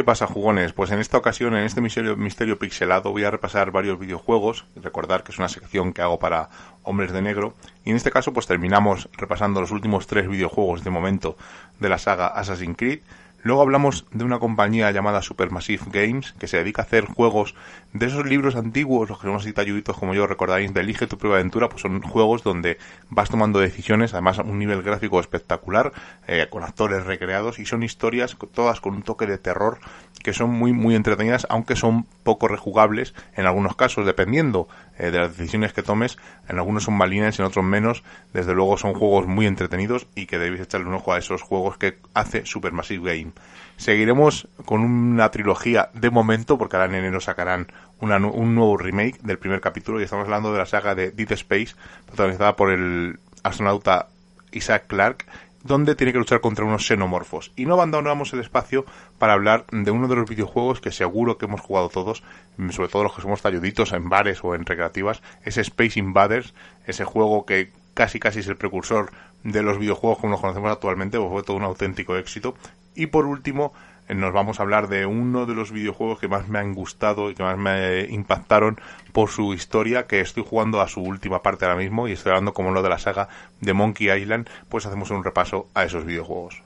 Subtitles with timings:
[0.00, 0.72] ¿Qué pasa, jugones?
[0.72, 4.64] Pues en esta ocasión, en este misterio, pixelado, voy a repasar varios videojuegos.
[4.76, 6.48] Recordar que es una sección que hago para
[6.84, 7.52] hombres de negro.
[7.84, 11.36] Y en este caso, pues terminamos repasando los últimos tres videojuegos de momento
[11.80, 13.00] de la saga Assassin's Creed.
[13.42, 17.54] Luego hablamos de una compañía llamada Supermassive Games que se dedica a hacer juegos
[17.94, 21.16] de esos libros antiguos, los que son así talluditos como yo recordáis, de Elige tu
[21.16, 22.76] propia aventura, pues son juegos donde
[23.08, 25.92] vas tomando decisiones, además un nivel gráfico espectacular,
[26.26, 29.78] eh, con actores recreados y son historias todas con un toque de terror
[30.22, 34.68] que son muy muy entretenidas, aunque son poco rejugables en algunos casos, dependiendo
[34.98, 36.18] eh, de las decisiones que tomes.
[36.48, 38.02] En algunos son malines, en otros menos.
[38.32, 41.78] Desde luego son juegos muy entretenidos y que debéis echarle un ojo a esos juegos
[41.78, 43.29] que hace Supermassive Game.
[43.76, 49.18] Seguiremos con una trilogía de momento, porque ahora en enero sacarán una, un nuevo remake
[49.22, 51.74] del primer capítulo y estamos hablando de la saga de Deep Space,
[52.06, 54.08] protagonizada por el astronauta
[54.52, 55.26] Isaac Clarke
[55.62, 57.52] donde tiene que luchar contra unos xenomorfos.
[57.56, 58.84] Y no abandonamos el espacio
[59.18, 62.22] para hablar de uno de los videojuegos que seguro que hemos jugado todos,
[62.70, 66.54] sobre todo los que somos talluditos en bares o en recreativas, es Space Invaders,
[66.86, 69.10] ese juego que casi casi es el precursor
[69.44, 72.54] de los videojuegos como los conocemos actualmente, pues fue todo un auténtico éxito.
[72.94, 73.72] Y por último,
[74.08, 77.34] nos vamos a hablar de uno de los videojuegos que más me han gustado y
[77.34, 78.80] que más me impactaron
[79.12, 82.52] por su historia, que estoy jugando a su última parte ahora mismo y estoy hablando
[82.52, 83.28] como lo de la saga
[83.60, 86.62] de Monkey Island, pues hacemos un repaso a esos videojuegos.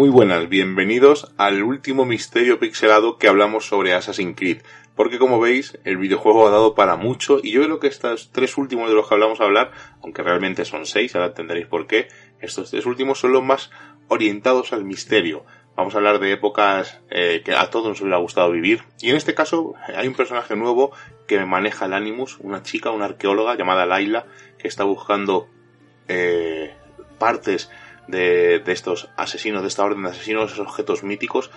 [0.00, 4.62] Muy buenas, bienvenidos al último misterio pixelado que hablamos sobre Assassin's Creed.
[4.96, 8.56] Porque como veis, el videojuego ha dado para mucho y yo creo que estos tres
[8.56, 9.72] últimos de los que hablamos a hablar,
[10.02, 12.08] aunque realmente son seis, ahora entenderéis por qué,
[12.40, 13.70] estos tres últimos son los más
[14.08, 15.44] orientados al misterio.
[15.76, 18.84] Vamos a hablar de épocas eh, que a todos nos hubiera gustado vivir.
[19.02, 20.92] Y en este caso hay un personaje nuevo
[21.28, 24.24] que maneja el Animus, una chica, una arqueóloga llamada Laila,
[24.56, 25.46] que está buscando
[26.08, 26.74] eh,
[27.18, 27.70] partes
[28.06, 31.50] de, estos asesinos, de esta orden de asesinos, esos objetos míticos,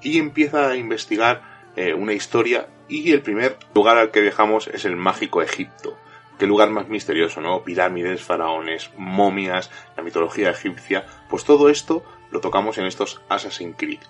[0.00, 1.42] y empieza a investigar
[1.76, 2.68] eh, una historia.
[2.88, 5.96] Y el primer lugar al que viajamos es el mágico Egipto.
[6.38, 7.62] Qué lugar más misterioso, ¿no?
[7.62, 11.04] Pirámides, faraones, momias, la mitología egipcia.
[11.28, 14.00] Pues todo esto lo tocamos en estos Assassin's Creed.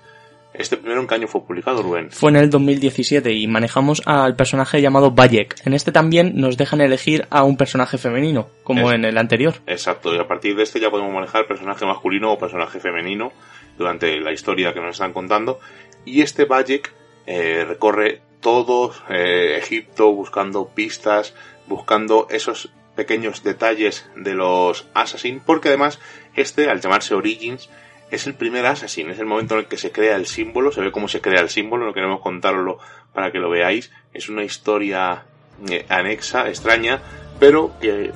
[0.52, 2.10] Este primero en qué año fue publicado, Rubén?
[2.10, 5.64] Fue en el 2017 y manejamos al personaje llamado Bayek.
[5.64, 9.54] En este también nos dejan elegir a un personaje femenino, como Es- en el anterior.
[9.66, 13.32] Exacto, y a partir de este ya podemos manejar personaje masculino o personaje femenino
[13.78, 15.60] durante la historia que nos están contando.
[16.04, 16.92] Y este Bayek
[17.26, 21.34] eh, recorre todo eh, Egipto buscando pistas,
[21.68, 26.00] buscando esos pequeños detalles de los Assassin, porque además
[26.34, 27.70] este, al llamarse Origins,
[28.10, 30.80] es el primer Assassin, es el momento en el que se crea el símbolo, se
[30.80, 32.78] ve cómo se crea el símbolo, no queremos contarlo
[33.12, 35.24] para que lo veáis, es una historia
[35.68, 37.00] eh, anexa, extraña,
[37.38, 38.12] pero que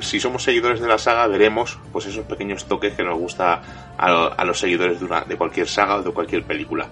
[0.00, 3.62] si somos seguidores de la saga veremos pues esos pequeños toques que nos gusta
[3.96, 6.88] a, a los seguidores de, una, de cualquier saga o de cualquier película.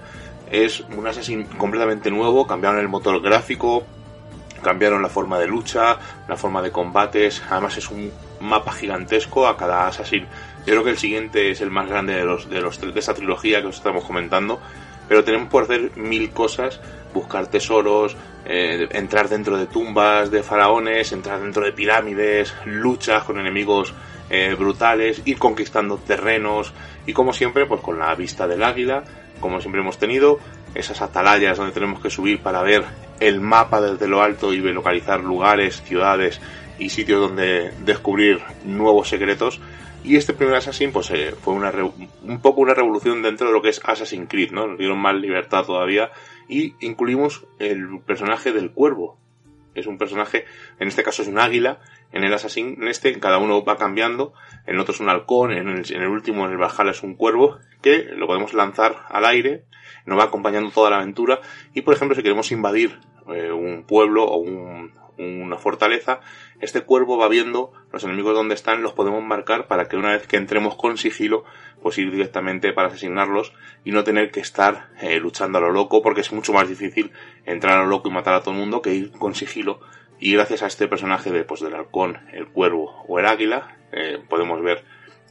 [0.51, 3.85] Es un Assassin completamente nuevo, cambiaron el motor gráfico,
[4.63, 5.99] cambiaron la forma de lucha,
[6.29, 10.27] la forma de combates, además es un mapa gigantesco a cada Assassin.
[10.67, 13.15] Yo creo que el siguiente es el más grande de los de los de esta
[13.15, 14.61] trilogía que os estamos comentando,
[15.09, 16.81] pero tenemos por hacer mil cosas,
[17.13, 18.17] buscar tesoros,
[18.47, 23.93] eh, entrar dentro de tumbas de faraones, entrar dentro de pirámides, luchas con enemigos
[24.31, 26.73] eh, brutales, ir conquistando terrenos
[27.07, 29.05] y como siempre pues con la vista del águila,
[29.41, 30.39] como siempre hemos tenido,
[30.75, 32.85] esas atalayas donde tenemos que subir para ver
[33.21, 36.41] el mapa desde lo alto y localizar lugares, ciudades
[36.79, 39.61] y sitios donde descubrir nuevos secretos.
[40.05, 41.73] Y este primer Assassin pues eh, fue una
[42.23, 44.67] un poco una revolución dentro de lo que es Assassin's Creed, ¿no?
[44.67, 46.11] Nos dieron más libertad todavía
[46.47, 49.19] y incluimos el personaje del cuervo.
[49.75, 50.45] es un personaje,
[50.79, 51.81] en este caso es un águila,
[52.13, 54.35] en el Assassin, en este cada uno va cambiando,
[54.67, 57.15] en otro es un halcón, en el, en el último, en el Valhalla es un
[57.15, 59.65] cuervo, que lo podemos lanzar al aire,
[60.05, 61.41] nos va acompañando toda la aventura,
[61.73, 63.01] y por ejemplo si queremos invadir
[63.35, 66.21] eh, un pueblo o un, una fortaleza,
[66.61, 70.27] este cuervo va viendo los enemigos donde están, los podemos marcar para que una vez
[70.27, 71.45] que entremos con sigilo,
[71.83, 73.53] pues ir directamente para asesinarlos
[73.85, 77.13] y no tener que estar eh, luchando a lo loco, porque es mucho más difícil
[77.45, 79.81] entrar a lo loco y matar a todo el mundo que ir con sigilo.
[80.19, 84.19] Y gracias a este personaje de, pues, del halcón, el cuervo o el águila, eh,
[84.29, 84.85] podemos ver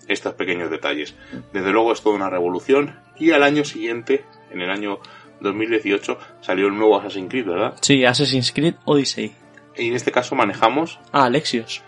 [0.07, 1.15] estos pequeños detalles.
[1.53, 4.99] Desde luego es toda una revolución y al año siguiente, en el año
[5.41, 7.75] 2018, salió el nuevo Assassin's Creed, ¿verdad?
[7.81, 9.33] Sí, Assassin's Creed Odyssey.
[9.77, 11.81] Y en este caso manejamos Ah, Alexios.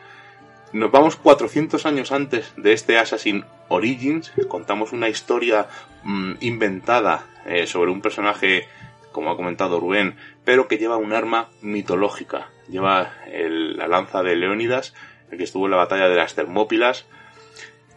[0.73, 4.33] Nos vamos 400 años antes de este Assassin Origins.
[4.47, 5.67] Contamos una historia
[6.03, 8.67] mm, inventada eh, sobre un personaje,
[9.11, 12.49] como ha comentado Rubén, pero que lleva un arma mitológica.
[12.67, 14.93] Lleva el- la lanza de Leónidas,
[15.31, 17.05] el que estuvo en la batalla de las Termópilas.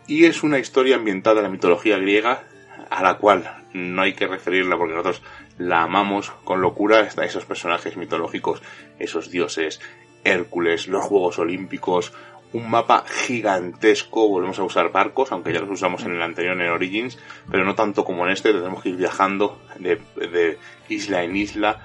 [0.06, 2.44] Y es una historia ambientada en la mitología griega,
[2.90, 5.23] a la cual no hay que referirla porque nosotros
[5.58, 7.00] la amamos con locura.
[7.00, 8.62] Están esos personajes mitológicos,
[8.99, 9.81] esos dioses,
[10.25, 12.12] Hércules, los Juegos Olímpicos,
[12.52, 16.70] un mapa gigantesco, volvemos a usar barcos, aunque ya los usamos en el anterior en
[16.70, 17.19] Origins,
[17.50, 20.58] pero no tanto como en este, tenemos que ir viajando de, de
[20.88, 21.81] isla en isla.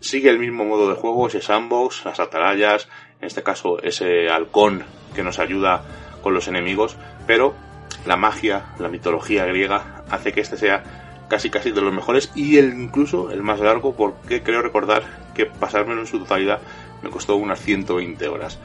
[0.00, 2.88] Sigue el mismo modo de juego, ese sandbox, las atalayas,
[3.20, 4.84] en este caso ese halcón
[5.14, 5.84] que nos ayuda
[6.22, 7.54] con los enemigos, pero
[8.04, 12.58] la magia, la mitología griega hace que este sea casi casi de los mejores y
[12.58, 15.02] el incluso el más largo porque creo recordar
[15.34, 16.60] que pasármelo en su totalidad
[17.02, 18.58] me costó unas 120 horas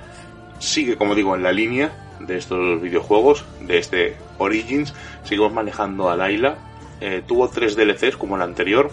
[0.59, 4.93] sigue, como digo, en la línea de estos videojuegos, de este Origins.
[5.23, 6.57] Seguimos manejando a Laila.
[6.99, 8.89] Eh, tuvo tres DLCs como el anterior,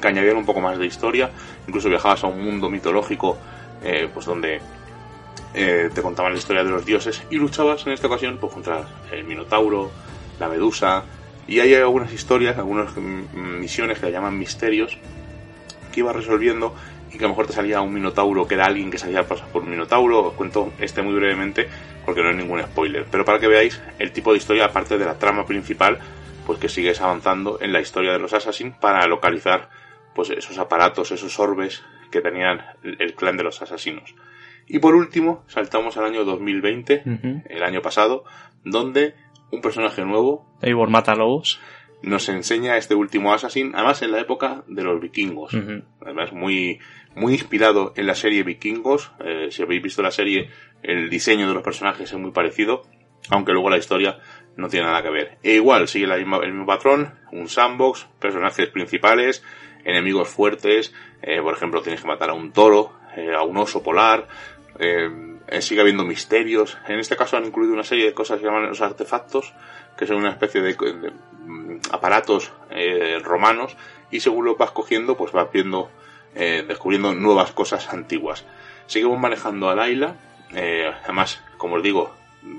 [0.00, 1.30] que añadieron un poco más de historia.
[1.66, 3.36] Incluso viajabas a un mundo mitológico,
[3.82, 4.60] eh, pues donde
[5.54, 8.86] eh, te contaban la historia de los dioses y luchabas en esta ocasión pues, contra
[9.12, 9.90] el Minotauro,
[10.38, 11.04] la Medusa.
[11.50, 14.96] Y hay algunas historias, algunas mm, misiones que le llaman misterios,
[15.92, 16.76] que ibas resolviendo
[17.12, 19.48] y que a lo mejor te salía un minotauro que era alguien que salía pasar
[19.48, 20.28] por un minotauro.
[20.28, 21.68] Os cuento este muy brevemente
[22.06, 23.04] porque no hay ningún spoiler.
[23.10, 25.98] Pero para que veáis el tipo de historia, aparte de la trama principal,
[26.46, 29.70] pues que sigues avanzando en la historia de los Assassin para localizar
[30.14, 31.82] pues esos aparatos, esos orbes
[32.12, 34.14] que tenían el clan de los asesinos.
[34.68, 37.42] Y por último, saltamos al año 2020, Ujú.
[37.48, 38.22] el año pasado,
[38.64, 39.14] donde
[39.50, 41.60] un personaje nuevo Eivor Matalobos.
[42.02, 45.52] nos enseña este último Assassin, además en la época de los vikingos.
[46.00, 46.78] Además, muy,
[47.14, 49.12] muy inspirado en la serie Vikingos.
[49.22, 50.48] Eh, si habéis visto la serie,
[50.82, 52.82] el diseño de los personajes es muy parecido,
[53.28, 54.18] aunque luego la historia
[54.56, 55.38] no tiene nada que ver.
[55.42, 59.44] E igual, sigue la misma- el mismo patrón, un sandbox, personajes principales,
[59.84, 63.82] enemigos fuertes, eh, por ejemplo, tienes que matar a un toro, eh, a un oso
[63.82, 64.26] polar,
[64.78, 65.08] eh,
[65.50, 66.78] eh, sigue habiendo misterios.
[66.86, 69.52] En este caso han incluido una serie de cosas que llaman los artefactos,
[69.96, 73.76] que son una especie de, mm, aparatos eh, romanos,
[74.12, 75.90] y según lo vas cogiendo, pues vas viendo,
[76.36, 78.44] eh, descubriendo nuevas cosas antiguas.
[78.86, 80.14] Seguimos manejando a Laila,
[81.04, 82.14] además, como os digo,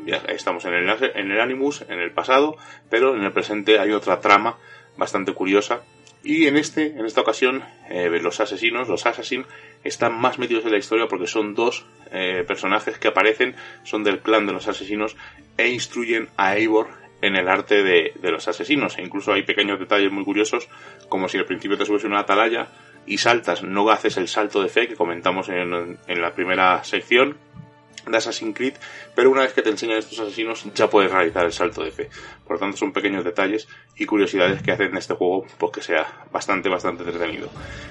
[0.06, 2.58] ya estamos en el, en el Animus, en el pasado,
[2.90, 4.58] pero en el presente hay otra trama
[4.98, 5.82] bastante curiosa.
[6.24, 9.46] Y en este, en esta ocasión, los asesinos, los assassin,
[9.84, 14.20] están más metidos en la historia porque son dos eh, personajes que aparecen, son del
[14.20, 15.16] clan de los asesinos
[15.58, 16.90] e instruyen a Eivor
[17.22, 18.98] en el arte de, los asesinos.
[18.98, 20.68] E incluso hay pequeños detalles muy curiosos,
[21.10, 22.68] como si al principio te subes una atalaya
[23.06, 27.38] y saltas, no haces el salto de fe que comentamos en, en la primera sección
[28.06, 28.74] de Assassin's Creed,
[29.16, 32.10] pero una vez que te enseñan estos asesinos ya puedes realizar el salto de fe.
[32.46, 35.82] Por lo tanto son pequeños detalles y curiosidades que hacen de este juego pues que
[35.82, 37.50] sea bastante, bastante entretenido.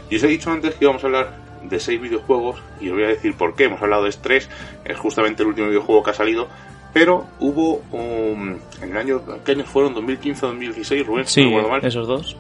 [0.09, 3.05] Y os he dicho antes que íbamos a hablar de seis videojuegos y os voy
[3.05, 3.65] a decir por qué.
[3.65, 4.49] Hemos hablado de tres,
[4.85, 6.49] es justamente el último videojuego que ha salido,
[6.93, 9.95] pero hubo un, en el año, ¿qué años fueron?
[9.95, 11.27] ¿2015 2016, Rubén?
[11.27, 12.37] Sí, no recuerdo mal esos dos.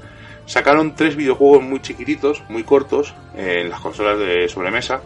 [0.47, 5.03] sacaron tres videojuegos muy chiquititos, muy cortos, eh, en las consolas de sobremesa,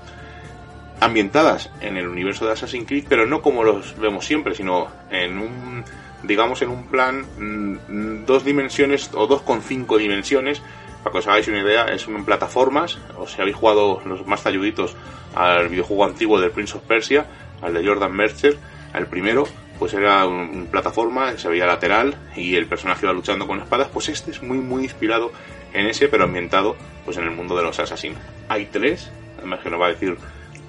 [1.00, 5.38] ambientadas en el universo de Assassin's Creed, pero no como los vemos siempre, sino en
[5.38, 5.84] un,
[6.22, 10.62] digamos, en un plan mm, dos dimensiones o dos con cinco dimensiones.
[11.04, 14.42] Para que os hagáis una idea, es en plataformas, o si habéis jugado los más
[14.42, 14.96] talluditos
[15.34, 17.26] al videojuego antiguo del Prince of Persia,
[17.60, 18.56] al de Jordan Mercer,
[18.94, 19.44] al primero,
[19.78, 24.08] pues era un, plataforma, se veía lateral y el personaje iba luchando con espadas, pues
[24.08, 25.30] este es muy muy inspirado
[25.74, 28.20] en ese, pero ambientado pues en el mundo de los asesinos.
[28.48, 30.16] Hay tres, además que nos va a decir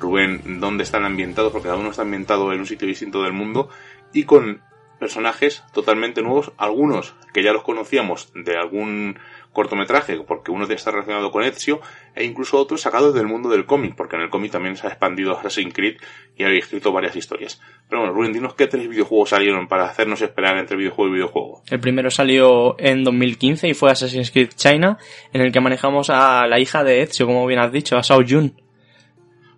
[0.02, 3.70] Rubén dónde están ambientados, porque cada uno está ambientado en un sitio distinto del mundo
[4.12, 4.62] y con
[5.00, 9.18] personajes totalmente nuevos, algunos que ya los conocíamos de algún
[9.56, 11.82] cortometraje, porque uno está relacionado con Ezio,
[12.14, 14.90] e incluso otros sacados del mundo del cómic, porque en el cómic también se ha
[14.90, 15.98] expandido Assassin's Creed
[16.38, 17.62] y ha escrito varias historias.
[17.90, 21.64] Pero bueno, Rubén, dinos qué tres videojuegos salieron para hacernos esperar entre videojuego y videojuego.
[21.70, 24.98] El primero salió en 2015 y fue Assassin's Creed China,
[25.34, 28.22] en el que manejamos a la hija de Ezio, como bien has dicho, a Shao
[28.28, 28.65] Jun.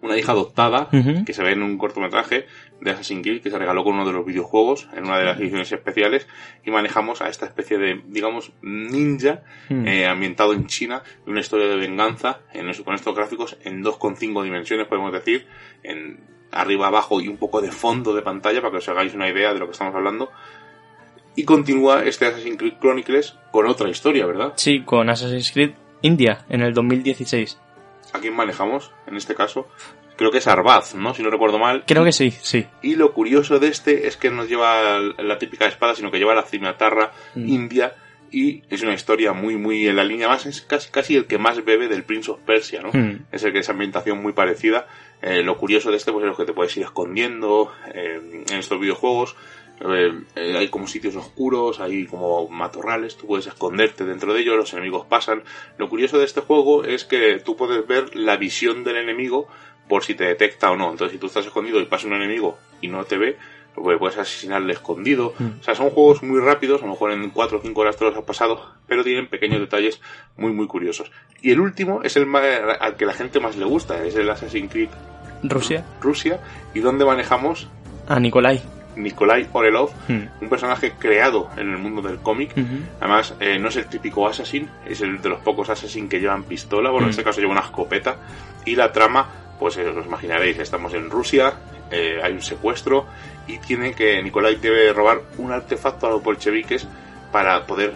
[0.07, 0.89] Una hija adoptada,
[1.25, 2.47] que se ve en un cortometraje
[2.79, 5.39] de Assassin's Creed que se regaló con uno de los videojuegos en una de las
[5.39, 6.27] ediciones especiales
[6.65, 11.67] y manejamos a esta especie de, digamos, ninja eh, ambientado en China y una historia
[11.67, 15.45] de venganza en eso, con estos gráficos en 2,5 dimensiones, podemos decir,
[15.83, 16.19] en
[16.51, 19.53] arriba, abajo y un poco de fondo de pantalla para que os hagáis una idea
[19.53, 20.31] de lo que estamos hablando.
[21.35, 24.53] Y continúa este Assassin's Creed Chronicles con otra historia, ¿verdad?
[24.55, 25.71] Sí, con Assassin's Creed
[26.01, 27.59] India, en el 2016.
[28.17, 29.67] ¿A quién manejamos en este caso?
[30.15, 31.13] Creo que es Arbaz, ¿no?
[31.13, 31.83] Si no recuerdo mal.
[31.85, 32.65] Creo que sí, sí.
[32.81, 36.33] Y lo curioso de este es que no lleva la típica espada, sino que lleva
[36.33, 37.49] la cimitarra Mm.
[37.49, 37.95] india
[38.31, 41.37] y es una historia muy, muy en la línea más, es casi, casi el que
[41.37, 42.89] más bebe del Prince of Persia, ¿no?
[42.91, 43.27] Mm.
[43.31, 44.87] Es el que es ambientación muy parecida.
[45.21, 48.57] Eh, lo curioso de este pues es lo que te puedes ir escondiendo eh, en
[48.57, 49.35] estos videojuegos.
[49.79, 54.55] Eh, eh, hay como sitios oscuros, hay como matorrales, tú puedes esconderte dentro de ellos,
[54.57, 55.43] los enemigos pasan.
[55.77, 59.47] Lo curioso de este juego es que tú puedes ver la visión del enemigo
[59.87, 60.89] por si te detecta o no.
[60.91, 63.37] Entonces, si tú estás escondido y pasa un enemigo y no te ve,
[63.75, 65.33] pues puedes asesinarle escondido.
[65.59, 68.05] O sea, son juegos muy rápidos, a lo mejor en 4 o 5 horas te
[68.05, 70.01] los has pasado, pero tienen pequeños detalles
[70.35, 71.11] muy, muy curiosos.
[71.43, 72.39] Y el último es el ma-
[72.79, 74.89] al que la gente más le gusta, es el Assassin's Creed
[75.43, 76.39] Rusia, Rusia,
[76.73, 77.67] y donde manejamos
[78.07, 78.59] a Nikolai.
[78.97, 80.27] Nikolai Orelov, Hmm.
[80.41, 82.51] un personaje creado en el mundo del cómic.
[82.99, 86.43] Además, eh, no es el típico assassin, es el de los pocos assassin que llevan
[86.43, 87.11] pistola, bueno, en Mm.
[87.11, 88.17] este caso lleva una escopeta.
[88.65, 89.27] Y la trama,
[89.59, 91.53] pues eh, os imaginaréis, estamos en Rusia,
[91.91, 93.05] eh, hay un secuestro
[93.47, 96.87] y tiene que, Nikolai debe robar un artefacto a los bolcheviques
[97.31, 97.93] para poder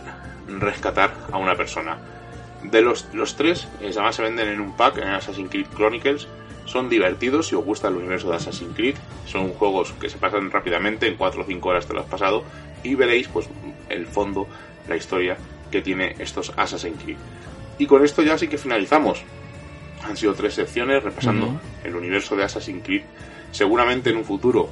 [0.48, 1.98] rescatar a una persona.
[2.64, 6.28] De los, los tres, eh, además se venden en un pack en Assassin's Creed Chronicles.
[6.72, 8.96] Son divertidos si os gusta el universo de Assassin's Creed.
[9.26, 12.46] Son juegos que se pasan rápidamente, en 4 o 5 horas te lo has pasado.
[12.82, 13.50] Y veréis pues
[13.90, 14.48] el fondo,
[14.88, 15.36] la historia
[15.70, 17.18] que tiene estos Assassin's Creed.
[17.78, 19.22] Y con esto ya sí que finalizamos.
[20.04, 23.04] Han sido tres secciones repasando el universo de Assassin's Creed.
[23.52, 24.70] Seguramente en un futuro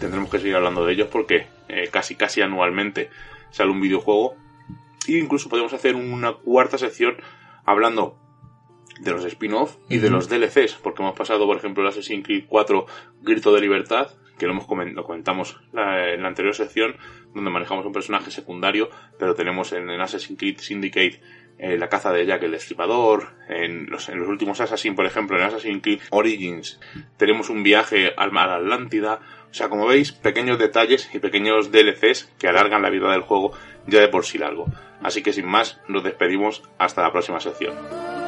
[0.00, 3.10] tendremos que seguir hablando de ellos porque eh, casi casi anualmente
[3.50, 4.36] sale un videojuego.
[5.06, 7.16] Y incluso podemos hacer una cuarta sección
[7.66, 8.16] hablando
[9.00, 12.44] de los spin-off y de los DLCs, porque hemos pasado, por ejemplo, el Assassin's Creed
[12.48, 12.86] 4
[13.22, 16.96] Grito de Libertad, que lo, hemos lo comentamos la- en la anterior sección,
[17.34, 21.20] donde manejamos un personaje secundario, pero tenemos en, en Assassin's Creed Syndicate
[21.58, 25.36] eh, la caza de Jack el Destripador, en los, en los últimos Assassin, por ejemplo,
[25.38, 26.80] en Assassin's Creed Origins,
[27.16, 29.20] tenemos un viaje al, a la Atlántida,
[29.50, 33.52] o sea, como veis, pequeños detalles y pequeños DLCs que alargan la vida del juego
[33.86, 34.66] ya de por sí largo.
[35.00, 38.23] Así que sin más, nos despedimos hasta la próxima sección.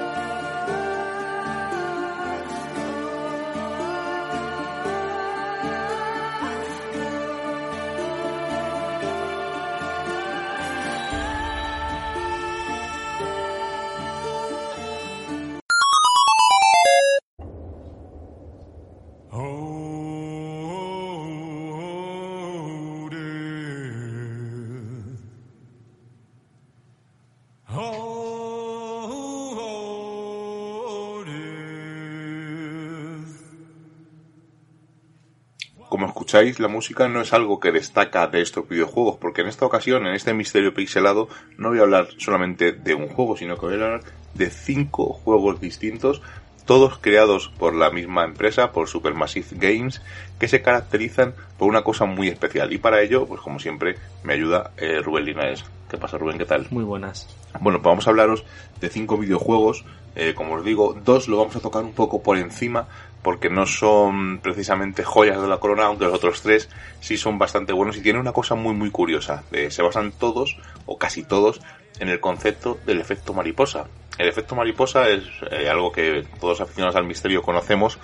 [36.27, 40.09] Escucháis, la música no es algo que destaca de estos videojuegos, porque en esta ocasión,
[40.09, 43.81] en este misterio pixelado, no voy a hablar solamente de un juego, sino que voy
[43.81, 44.01] a hablar
[44.35, 46.23] de cinco juegos distintos,
[46.65, 50.03] todos creados por la misma empresa, por Supermassive Games,
[50.41, 52.73] que se caracterizan por una cosa muy especial.
[52.73, 55.65] Y para ello, pues como siempre, me ayuda eh, Rubén Linares.
[55.89, 56.39] ¿Qué pasa, Rubén?
[56.39, 56.67] ¿Qué tal?
[56.71, 57.29] Muy buenas.
[57.61, 58.45] Bueno, pues vamos a hablaros
[58.81, 59.85] de cinco videojuegos.
[60.17, 62.89] Eh, como os digo, dos lo vamos a tocar un poco por encima
[63.27, 66.69] porque no son precisamente joyas de la corona, aunque los otros tres
[67.01, 69.43] sí son bastante buenos y tienen una cosa muy muy curiosa.
[69.69, 70.57] Se basan todos,
[70.87, 71.61] o casi todos,
[71.99, 73.87] en el concepto del efecto mariposa.
[74.17, 77.99] El efecto mariposa es eh, algo que todos aficionados al misterio conocemos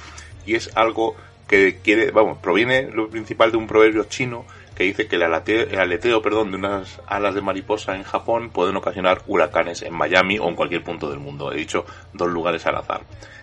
[0.44, 1.14] y es algo
[1.46, 5.68] que quiere, vamos, proviene lo principal de un proverbio chino que dice que el aleteo,
[5.70, 10.40] el aleteo, perdón, de unas alas de mariposa en Japón pueden ocasionar huracanes en Miami
[10.40, 11.52] o en cualquier punto del mundo.
[11.52, 13.02] He dicho dos lugares al azar.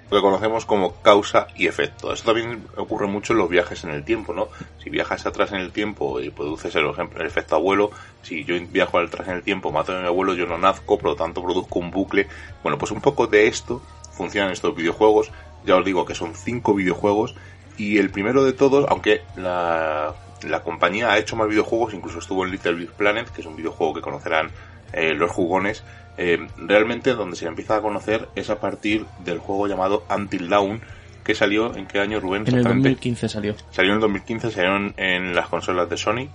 [0.10, 2.12] Lo que conocemos como causa y efecto.
[2.12, 4.48] Esto también ocurre mucho en los viajes en el tiempo, ¿no?
[4.84, 7.92] Si viajas atrás en el tiempo y produces el, ejemplo, el efecto abuelo,
[8.24, 11.12] si yo viajo atrás en el tiempo, mato a mi abuelo, yo no nazco, por
[11.12, 12.28] lo tanto produzco un bucle.
[12.64, 15.32] Bueno, pues un poco de esto funcionan estos videojuegos.
[15.66, 17.36] Ya os digo que son cinco videojuegos
[17.78, 20.16] y el primero de todos, aunque la,
[20.48, 23.56] la compañía ha hecho más videojuegos, incluso estuvo en Little Big Planet, que es un
[23.56, 24.52] videojuego que conocerán
[24.94, 25.84] eh, los jugones.
[26.22, 30.82] Eh, realmente donde se empieza a conocer es a partir del juego llamado Until Dawn,
[31.24, 32.90] que salió en qué año Rubén En el exactamente?
[32.90, 33.56] 2015 salió.
[33.72, 36.28] Salió en el 2015, salió en, en las consolas de Sony.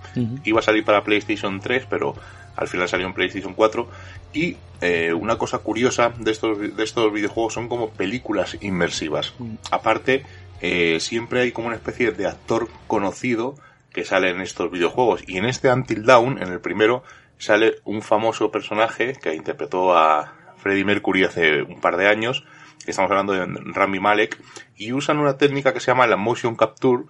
[0.43, 2.15] Iba a salir para PlayStation 3, pero
[2.55, 3.87] al final salió en PlayStation 4.
[4.33, 9.35] Y eh, una cosa curiosa de estos, de estos videojuegos son como películas inmersivas.
[9.69, 10.25] Aparte,
[10.61, 13.53] eh, siempre hay como una especie de actor conocido
[13.93, 15.21] que sale en estos videojuegos.
[15.27, 17.03] Y en este Until Dawn, en el primero,
[17.37, 22.45] sale un famoso personaje que interpretó a Freddie Mercury hace un par de años.
[22.83, 24.41] que Estamos hablando de Rami Malek.
[24.75, 27.03] Y usan una técnica que se llama la motion capture,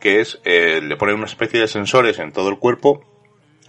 [0.00, 3.02] que es, eh, le ponen una especie de sensores en todo el cuerpo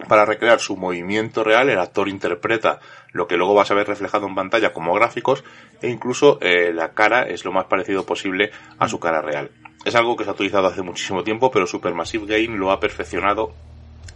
[0.08, 2.80] para recrear su movimiento real, el actor interpreta
[3.12, 5.44] lo que luego vas a ver reflejado en pantalla como gráficos
[5.82, 9.50] e incluso eh, la cara es lo más parecido posible a su cara real.
[9.84, 13.52] Es algo que se ha utilizado hace muchísimo tiempo, pero Supermassive Game lo ha perfeccionado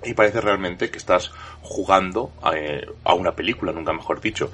[0.04, 1.30] y parece realmente que estás
[1.62, 4.50] jugando eh, a una película, nunca mejor dicho.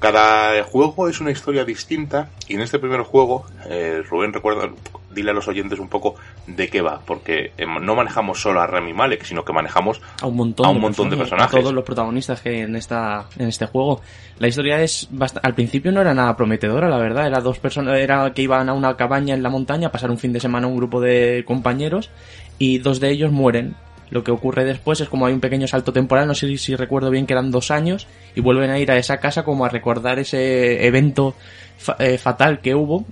[0.00, 4.68] Cada juego es una historia distinta y en este primer juego, eh, Rubén, recuerda,
[5.14, 8.66] dile a los oyentes un poco de qué va, porque eh, no manejamos solo a
[8.66, 11.54] Rami Malek, sino que manejamos a un montón, a un montón de personajes.
[11.54, 14.02] A todos los protagonistas que hay en esta en este juego.
[14.38, 17.26] La historia es bast- al principio no era nada prometedora, la verdad.
[17.28, 20.18] Era dos personas, era que iban a una cabaña en la montaña a pasar un
[20.18, 22.10] fin de semana un grupo de compañeros
[22.58, 23.74] y dos de ellos mueren.
[24.10, 27.10] Lo que ocurre después es como hay un pequeño salto temporal, no sé si, recuerdo
[27.10, 30.18] bien que eran dos años, y vuelven a ir a esa casa como a recordar
[30.18, 31.34] ese evento
[31.78, 33.04] fa- eh, fatal que hubo,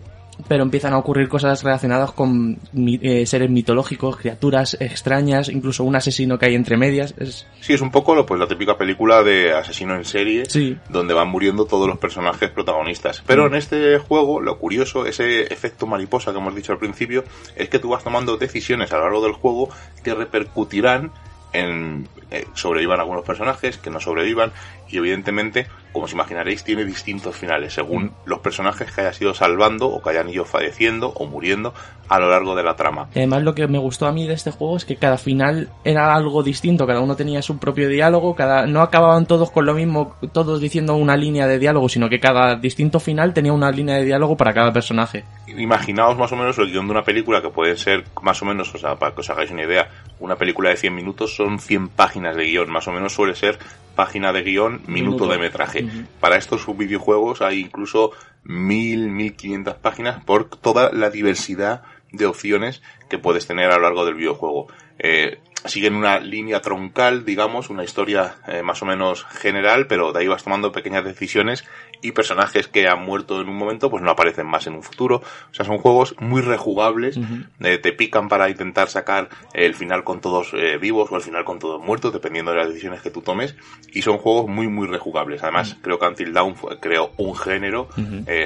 [0.49, 6.39] pero empiezan a ocurrir cosas relacionadas con eh, seres mitológicos, criaturas extrañas, incluso un asesino
[6.39, 7.15] que hay entre medias.
[7.19, 10.77] Es, Sí, es un poco lo- pues, la típica película de asesino en serie, Sí.
[10.89, 13.23] donde van muriendo todos los personajes protagonistas.
[13.27, 17.25] Pero en este juego, lo curioso, ese efecto mariposa que hemos dicho al principio,
[17.57, 19.69] es que tú vas tomando decisiones a lo largo del juego
[20.03, 21.11] que repercutirán
[21.55, 24.53] en eh, sobrevivan algunos personajes, que no sobrevivan,
[24.93, 29.89] y evidentemente, como os imaginaréis, tiene distintos finales, según los personajes que hayas ido salvando
[29.89, 31.73] o que hayan ido falleciendo o muriendo
[32.09, 33.09] a lo largo de la trama.
[33.15, 36.15] Además, lo que me gustó a mí de este juego es que cada final era
[36.15, 40.15] algo distinto, cada uno tenía su propio diálogo, cada no acababan todos con lo mismo,
[40.33, 44.05] todos diciendo una línea de diálogo, sino que cada distinto final tenía una línea de
[44.05, 45.25] diálogo para cada personaje.
[45.47, 48.75] imaginaos más o menos el guion de una película que puede ser más o menos,
[48.75, 49.89] o sea, para que os hagáis una idea,
[50.21, 53.59] una película de 100 minutos son 100 páginas de guion, más o menos suele ser
[53.95, 55.27] página de guion, minuto, Minuto.
[55.29, 55.87] de metraje.
[56.21, 58.13] Para estos videojuegos hay incluso
[58.45, 64.05] 1000, 1500 páginas por toda la diversidad de opciones que puedes tener a lo largo
[64.05, 64.69] del videojuego.
[64.99, 70.21] Eh, siguen una línea troncal, digamos, una historia eh, más o menos general, pero de
[70.21, 71.65] ahí vas tomando pequeñas decisiones
[72.01, 75.17] y personajes que han muerto en un momento pues no aparecen más en un futuro.
[75.51, 77.19] O sea, son juegos muy rejugables,
[77.61, 81.45] eh, te pican para intentar sacar el final con todos eh, vivos o el final
[81.45, 83.55] con todos muertos, dependiendo de las decisiones que tú tomes,
[83.93, 85.43] y son juegos muy, muy rejugables.
[85.45, 87.89] Además, creo que Until Dawn fue- creó un género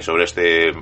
[0.03, 0.73] sobre este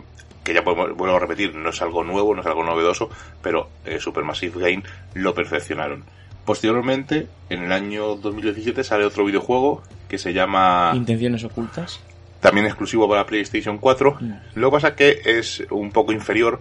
[0.43, 3.09] que ya podemos, vuelvo a repetir, no es algo nuevo, no es algo novedoso,
[3.41, 4.83] pero eh, Supermassive Game
[5.15, 6.05] lo perfeccionaron.
[6.45, 12.01] Posteriormente, en el año 2017 sale otro videojuego que se llama Intenciones ocultas.
[12.41, 14.19] también exclusivo para PlayStation 4.
[14.21, 14.33] Mm.
[14.57, 16.61] Lo que pasa es que es un poco inferior.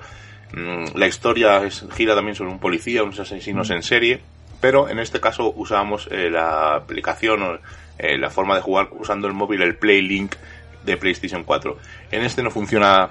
[0.54, 3.74] Mm, La historia es- gira también sobre un policía, unos asesinos Mm.
[3.74, 4.22] en serie,
[4.62, 7.58] pero en este caso usamos eh, la aplicación o
[8.00, 10.36] eh, la forma de jugar usando el móvil, el PlayLink
[10.86, 11.78] de PlayStation 4.
[12.12, 13.10] En este no funciona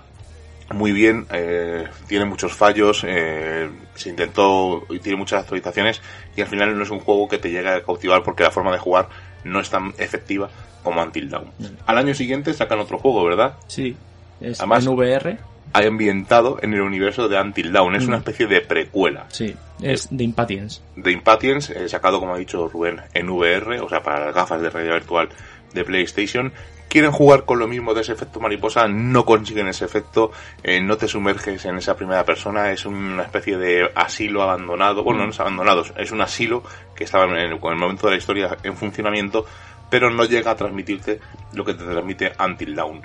[0.71, 6.01] muy bien, eh, tiene muchos fallos, eh, se intentó y tiene muchas actualizaciones
[6.37, 8.73] y al final no es un juego que te llegue a cautivar porque la forma
[8.73, 9.09] de jugar
[9.45, 10.49] no es tan efectiva
[10.83, 11.51] como Until Dawn.
[11.87, 13.55] Al año siguiente sacan otro juego, ¿verdad?
[13.67, 13.97] Sí.
[14.41, 15.39] Es Además- en VR.
[15.75, 18.09] Ha ambientado en el universo de Until Dawn, es Mm.
[18.09, 19.55] una especie de precuela Sí.
[19.81, 20.81] Es de Impatience.
[20.97, 24.61] de Impatience, eh, sacado como ha dicho Rubén en VR, o sea, para las gafas
[24.61, 25.29] de realidad virtual
[25.73, 26.53] de PlayStation.
[26.93, 30.31] Quieren jugar con lo mismo de ese efecto mariposa, no consiguen ese efecto,
[30.63, 35.25] eh, no te sumerges en esa primera persona, es una especie de asilo abandonado, bueno,
[35.25, 36.63] no es abandonado, es un asilo
[36.95, 39.47] que estaba en el, en el momento de la historia en funcionamiento,
[39.89, 41.19] pero no llega a transmitirte
[41.55, 43.01] lo que te transmite Until Dawn.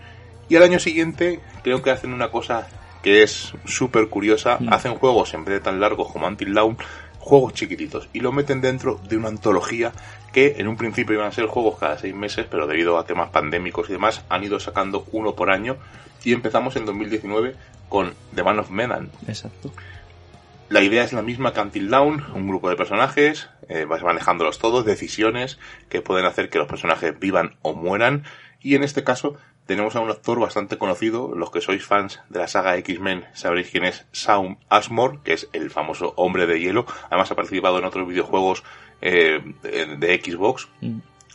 [0.50, 2.68] Y al año siguiente creo que hacen una cosa
[3.02, 6.78] que es súper curiosa, hacen juegos en vez de tan largos como Until Dawn,
[7.28, 9.92] juegos chiquititos y lo meten dentro de una antología
[10.32, 13.30] que en un principio iban a ser juegos cada seis meses, pero debido a temas
[13.30, 15.78] pandémicos y demás han ido sacando uno por año
[16.24, 17.56] y empezamos en 2019
[17.90, 19.10] con The Man of Medan.
[19.28, 19.72] Exacto.
[20.70, 24.60] La idea es la misma que Until Dawn, un grupo de personajes, eh, vas manejándolos
[24.60, 25.60] todos, decisiones
[25.90, 28.24] que pueden hacer que los personajes vivan o mueran
[28.62, 31.36] y en este caso tenemos a un actor bastante conocido.
[31.36, 35.50] Los que sois fans de la saga X-Men sabréis quién es Saum Ashmore, que es
[35.54, 36.88] el famoso hombre de hielo.
[37.12, 38.64] Además ha participado en otros videojuegos
[39.02, 40.68] eh, de, de Xbox.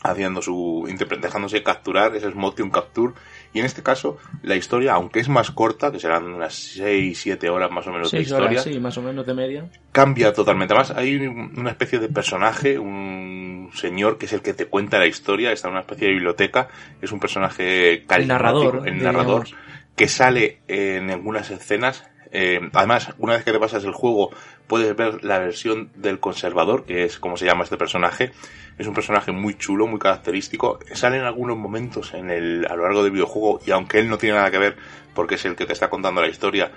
[0.03, 0.85] Haciendo su.
[1.21, 3.13] dejándose capturar, ese es motion capture.
[3.53, 7.71] Y en este caso, la historia, aunque es más corta, que serán unas 6-7 horas
[7.71, 9.65] más o menos de Seis historia, horas, sí, más o menos de media.
[9.91, 10.73] cambia totalmente.
[10.73, 14.99] Además, hay un- una especie de personaje, un señor que es el que te cuenta
[14.99, 16.67] la historia, está en una especie de biblioteca,
[17.01, 18.27] es un personaje carismático,
[18.73, 19.47] narrador, el narrador,
[19.95, 22.03] que sale en algunas escenas.
[22.35, 24.31] Eh, además, una vez que te pasas el juego,
[24.67, 28.31] puedes ver la versión del conservador, que es como se llama este personaje.
[28.77, 30.79] Es un personaje muy chulo, muy característico.
[30.93, 34.17] Sale en algunos momentos en el, a lo largo del videojuego, y aunque él no
[34.17, 34.75] tiene nada que ver,
[35.13, 36.71] porque es el que te está contando la historia,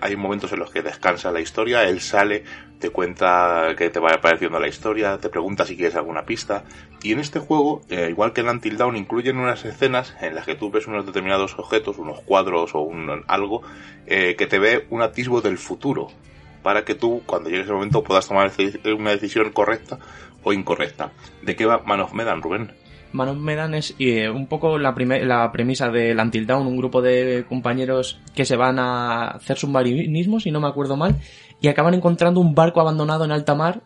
[0.00, 2.44] hay momentos en los que descansa la historia, él sale,
[2.78, 6.64] te cuenta que te va apareciendo la historia, te pregunta si quieres alguna pista.
[7.02, 10.44] Y en este juego, eh, igual que en Until Dawn, incluyen unas escenas en las
[10.44, 13.62] que tú ves unos determinados objetos, unos cuadros o un algo,
[14.06, 16.08] eh, que te ve un atisbo del futuro.
[16.62, 18.50] Para que tú, cuando llegue ese momento, puedas tomar
[18.98, 19.98] una decisión correcta
[20.42, 21.12] o incorrecta.
[21.42, 22.72] ¿De qué va Man of Medan, Rubén?
[23.12, 27.00] Man of Medan es eh, un poco la, la premisa del Until Dawn, un grupo
[27.00, 31.16] de compañeros que se van a hacer submarinismo, si no me acuerdo mal,
[31.60, 33.82] y acaban encontrando un barco abandonado en alta mar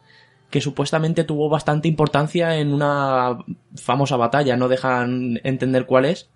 [0.51, 3.39] que supuestamente tuvo bastante importancia en una
[3.75, 6.29] famosa batalla, no dejan entender cuál es.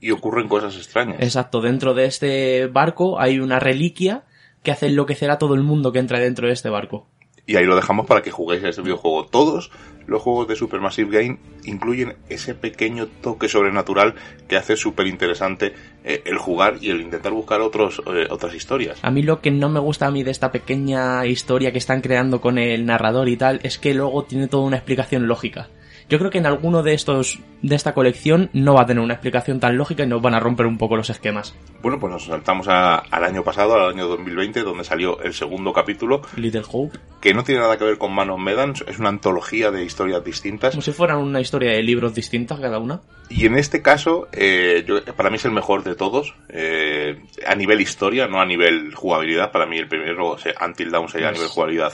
[0.00, 1.16] Y ocurren cosas extrañas.
[1.20, 4.24] Exacto, dentro de este barco hay una reliquia
[4.64, 7.06] que hace enloquecer a todo el mundo que entra dentro de este barco.
[7.46, 9.26] Y ahí lo dejamos para que juguéis a este videojuego.
[9.26, 9.70] Todos
[10.06, 14.14] los juegos de Supermassive Game incluyen ese pequeño toque sobrenatural
[14.48, 15.74] que hace súper interesante
[16.04, 18.98] eh, el jugar y el intentar buscar otros, eh, otras historias.
[19.02, 22.00] A mí lo que no me gusta a mí de esta pequeña historia que están
[22.00, 25.68] creando con el narrador y tal es que luego tiene toda una explicación lógica.
[26.08, 29.14] Yo creo que en alguno de estos de esta colección no va a tener una
[29.14, 31.54] explicación tan lógica y nos van a romper un poco los esquemas.
[31.82, 35.72] Bueno, pues nos saltamos a- al año pasado, al año 2020, donde salió el segundo
[35.72, 39.08] capítulo, Little Hope, que no tiene nada que ver con Man of Medan, es una
[39.08, 40.72] antología de historias distintas.
[40.72, 43.00] como si fueran una historia de libros distintas cada una.
[43.30, 46.34] Y en este caso, eh, yo- para mí es el mejor de todos.
[46.50, 49.50] eh, a nivel historia, no a nivel jugabilidad.
[49.52, 51.92] Para mí el primero, o sea, Until Dawn sería a nivel jugabilidad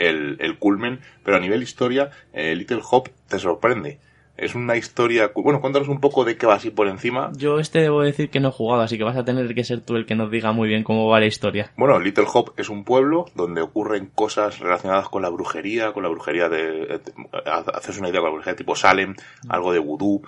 [0.00, 1.00] el, el culmen.
[1.24, 3.98] Pero a nivel historia, eh, Little Hope te sorprende.
[4.36, 5.32] Es una historia...
[5.34, 7.30] Bueno, cuéntanos un poco de qué va así por encima.
[7.36, 9.82] Yo este debo decir que no he jugado, así que vas a tener que ser
[9.82, 11.72] tú el que nos diga muy bien cómo va la historia.
[11.76, 16.08] Bueno, Little Hope es un pueblo donde ocurren cosas relacionadas con la brujería, con la
[16.08, 17.02] brujería de...
[17.74, 19.14] Haces una idea con la brujería tipo Salem,
[19.46, 20.22] algo de vudú,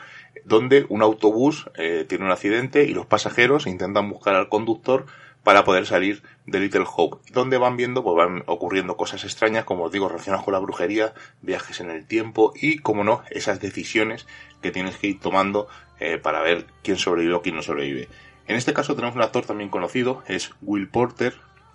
[0.45, 5.07] donde un autobús eh, tiene un accidente y los pasajeros intentan buscar al conductor
[5.43, 7.19] para poder salir de Little Hope.
[7.33, 11.15] Donde van viendo, pues van ocurriendo cosas extrañas, como os digo, relacionadas con la brujería,
[11.41, 14.27] viajes en el tiempo y, como no, esas decisiones
[14.61, 18.09] que tienes que ir tomando eh, para ver quién sobrevive o quién no sobrevive.
[18.47, 21.35] En este caso tenemos un actor también conocido, es Will Porter,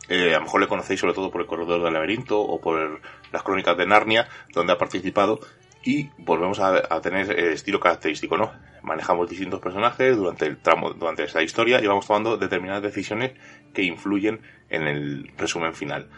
[0.10, 3.02] eh, a lo mejor le conocéis sobre todo por el Corredor del Laberinto o por
[3.32, 5.40] las Crónicas de Narnia, donde ha participado.
[5.88, 8.52] Y volvemos a, tener el estilo característico, ¿no?
[8.84, 13.32] Manejamos distintos personajes durante el tramo, durante esta historia y vamos tomando determinadas decisiones
[13.74, 16.10] que influyen en el resumen final.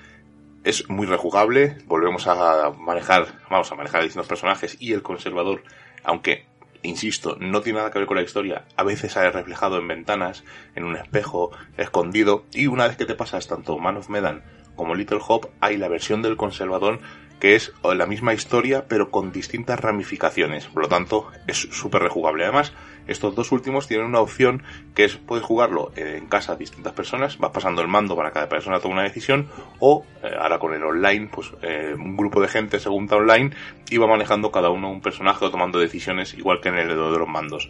[0.64, 5.62] Es muy rejugable, volvemos a manejar, vamos a manejar distintos personajes y el conservador,
[6.04, 6.48] aunque
[6.82, 10.44] insisto, no tiene nada que ver con la historia, a veces sale reflejado en ventanas,
[10.74, 14.42] en un espejo, escondido, y una vez que te pasas tanto Man of Medan
[14.76, 17.02] como Little Hope, hay la versión del conservador
[17.40, 22.44] que es la misma historia pero con distintas ramificaciones, por lo tanto es súper rejugable.
[22.44, 22.74] Además,
[23.08, 24.62] estos dos últimos tienen una opción
[24.94, 28.80] que es puedes jugarlo en casa distintas personas, vas pasando el mando para cada persona
[28.80, 29.48] tome una decisión
[29.80, 33.52] o eh, ahora con el online, pues eh, un grupo de gente se junta online
[33.90, 36.96] y va manejando cada uno un personaje o tomando decisiones igual que en el de
[36.96, 37.70] los mandos.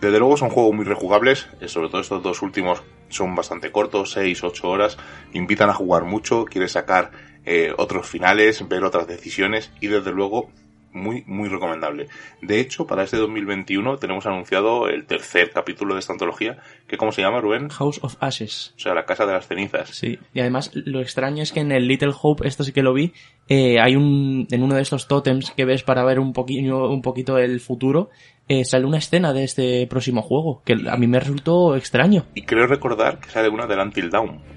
[0.00, 4.12] Desde luego son juegos muy rejugables, eh, sobre todo estos dos últimos son bastante cortos,
[4.12, 4.98] 6, 8 horas,
[5.32, 7.10] invitan a jugar mucho, quieres sacar
[7.46, 10.50] eh, otros finales, ver otras decisiones y desde luego
[10.96, 12.08] muy, muy recomendable.
[12.42, 17.12] De hecho, para este 2021 tenemos anunciado el tercer capítulo de esta antología, que ¿cómo
[17.12, 17.68] se llama, Rubén?
[17.68, 18.74] House of Ashes.
[18.76, 19.90] O sea, la Casa de las Cenizas.
[19.90, 22.94] Sí, y además lo extraño es que en el Little Hope, esto sí que lo
[22.94, 23.12] vi,
[23.48, 27.02] eh, hay un, en uno de estos tótems que ves para ver un poquito, un
[27.02, 28.10] poquito el futuro,
[28.48, 32.24] eh, sale una escena de este próximo juego, que a mí me resultó extraño.
[32.34, 34.55] Y creo recordar que sale una del Until Dawn.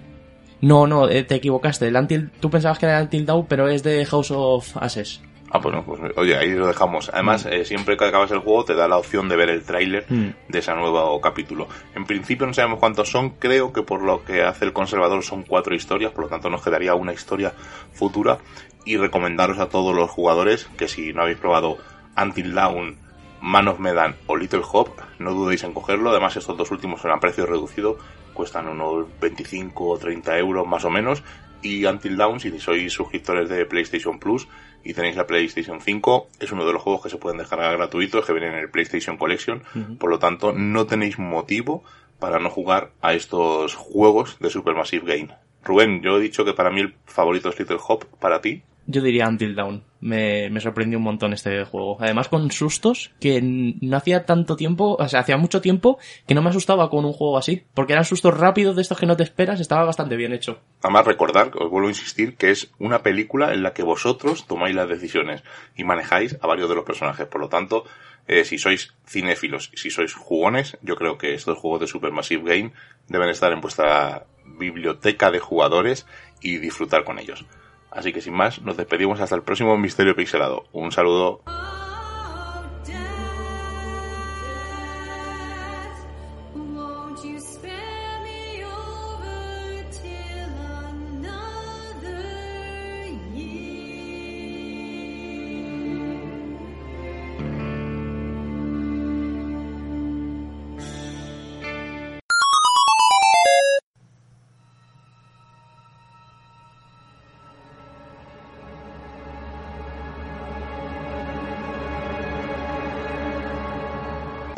[0.62, 3.68] No, no, eh, te equivocaste, el Until, tú pensabas que era el Until Dawn, pero
[3.70, 5.22] es de House of Ashes.
[5.52, 7.10] Ah, bueno, pues oye, ahí lo dejamos.
[7.12, 10.06] Además, eh, siempre que acabas el juego te da la opción de ver el tráiler
[10.08, 10.28] Mm.
[10.48, 11.68] de ese nuevo capítulo.
[11.96, 15.42] En principio no sabemos cuántos son, creo que por lo que hace el conservador son
[15.42, 17.54] cuatro historias, por lo tanto nos quedaría una historia
[17.94, 18.38] futura
[18.86, 21.78] y recomendaros a todos los jugadores que si no habéis probado
[22.22, 22.98] Until Dawn
[23.42, 26.12] Man of Medan o Little Hop, no dudéis en cogerlo.
[26.12, 27.98] Además, estos dos últimos son a precio reducido,
[28.40, 31.24] cuestan unos 25 o 30 euros más o menos.
[31.62, 34.48] Y Until Dawn, si sois suscriptores de PlayStation Plus
[34.82, 38.26] y tenéis la PlayStation 5, es uno de los juegos que se pueden descargar gratuitos
[38.26, 39.62] que vienen en el PlayStation Collection.
[40.00, 41.84] Por lo tanto, no tenéis motivo
[42.18, 45.36] para no jugar a estos juegos de Supermassive Game.
[45.66, 48.64] Rubén, yo he dicho que para mí el favorito es Little Hop, para ti.
[48.92, 49.84] Yo diría Until Dawn.
[50.02, 51.98] Me, me sorprendió un montón este juego.
[52.00, 56.42] Además con sustos que no hacía tanto tiempo, o sea, hacía mucho tiempo que no
[56.42, 57.64] me asustaba con un juego así.
[57.76, 60.60] Porque eran sustos rápidos de estos que no te esperas, estaba bastante bien hecho.
[60.82, 64.76] Además, recordar, os vuelvo a insistir, que es una película en la que vosotros tomáis
[64.76, 65.44] las decisiones
[65.76, 67.28] y manejáis a varios de los personajes.
[67.28, 67.84] Por lo tanto,
[68.28, 72.74] eh, si sois cinéfilos si sois jugones, yo creo que estos juegos de Supermassive Game
[73.08, 76.08] deben estar en vuestra biblioteca de jugadores
[76.42, 77.46] y disfrutar con ellos.
[77.92, 80.66] Así que sin más, nos despedimos hasta el próximo Misterio Pixelado.
[80.72, 81.42] Un saludo.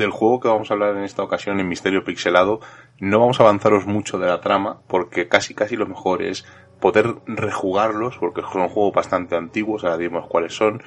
[0.01, 2.59] Del juego que vamos a hablar en esta ocasión en Misterio Pixelado,
[2.99, 6.45] no vamos a avanzaros mucho de la trama, porque casi casi lo mejor es
[6.79, 10.83] poder rejugarlos, porque son juegos bastante antiguos, ahora diremos cuáles son,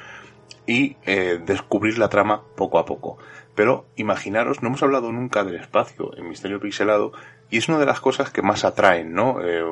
[0.67, 3.19] y eh, descubrir la trama poco a poco.
[3.55, 7.13] Pero imaginaros, no hemos hablado nunca del espacio en Misterio Pixelado,
[7.51, 9.39] y es una de las cosas que más atraen, ¿no?
[9.41, 9.63] Eh,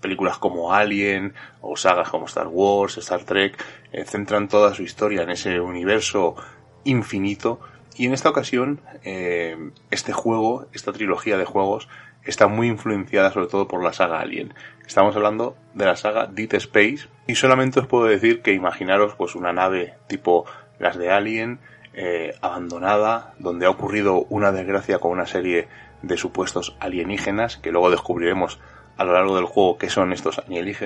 [0.00, 5.22] películas como Alien, o sagas como Star Wars, Star Trek, eh, centran toda su historia
[5.22, 6.36] en ese universo
[6.84, 7.58] infinito,
[7.96, 9.56] y en esta ocasión, eh,
[9.90, 11.88] este juego, esta trilogía de juegos,
[12.24, 14.52] está muy influenciada sobre todo por la saga Alien.
[14.86, 19.34] Estamos hablando de la saga Deep Space y solamente os puedo decir que imaginaros pues
[19.34, 20.44] una nave tipo
[20.78, 21.60] las de Alien,
[21.94, 25.68] eh, abandonada, donde ha ocurrido una desgracia con una serie
[26.02, 28.60] de supuestos alienígenas que luego descubriremos
[28.98, 30.42] a lo largo del juego que son estos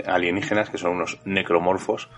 [0.07, 2.09] alienígenas, que son unos necromorfos.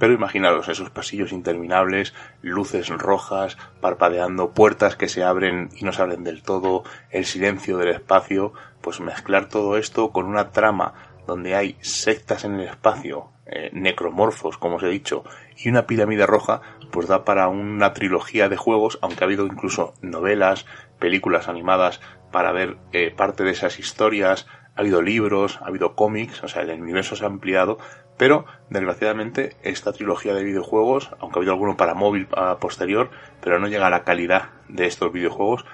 [0.00, 6.00] Pero imaginaros esos pasillos interminables, luces rojas, parpadeando, puertas que se abren y no se
[6.00, 10.94] abren del todo, el silencio del espacio, pues mezclar todo esto con una trama
[11.26, 15.22] donde hay sectas en el espacio, eh, necromorfos, como os he dicho,
[15.54, 19.92] y una pirámide roja, pues da para una trilogía de juegos, aunque ha habido incluso
[20.00, 20.64] novelas,
[20.98, 22.00] películas animadas
[22.32, 26.62] para ver eh, parte de esas historias, ha habido libros, ha habido cómics, o sea,
[26.62, 27.78] el universo se ha ampliado,
[28.16, 33.58] pero desgraciadamente esta trilogía de videojuegos, aunque ha habido alguno para móvil a posterior, pero
[33.58, 35.64] no llega a la calidad de estos videojuegos,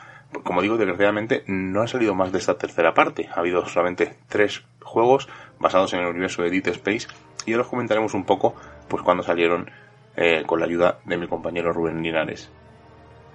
[0.43, 3.29] como digo, desgraciadamente no ha salido más de esta tercera parte.
[3.35, 5.29] Ha habido solamente tres juegos
[5.59, 7.09] basados en el universo de Deep Space
[7.47, 8.55] y ahora os comentaremos un poco
[8.89, 9.71] pues cuando salieron
[10.17, 12.51] eh, con la ayuda de mi compañero Rubén Linares.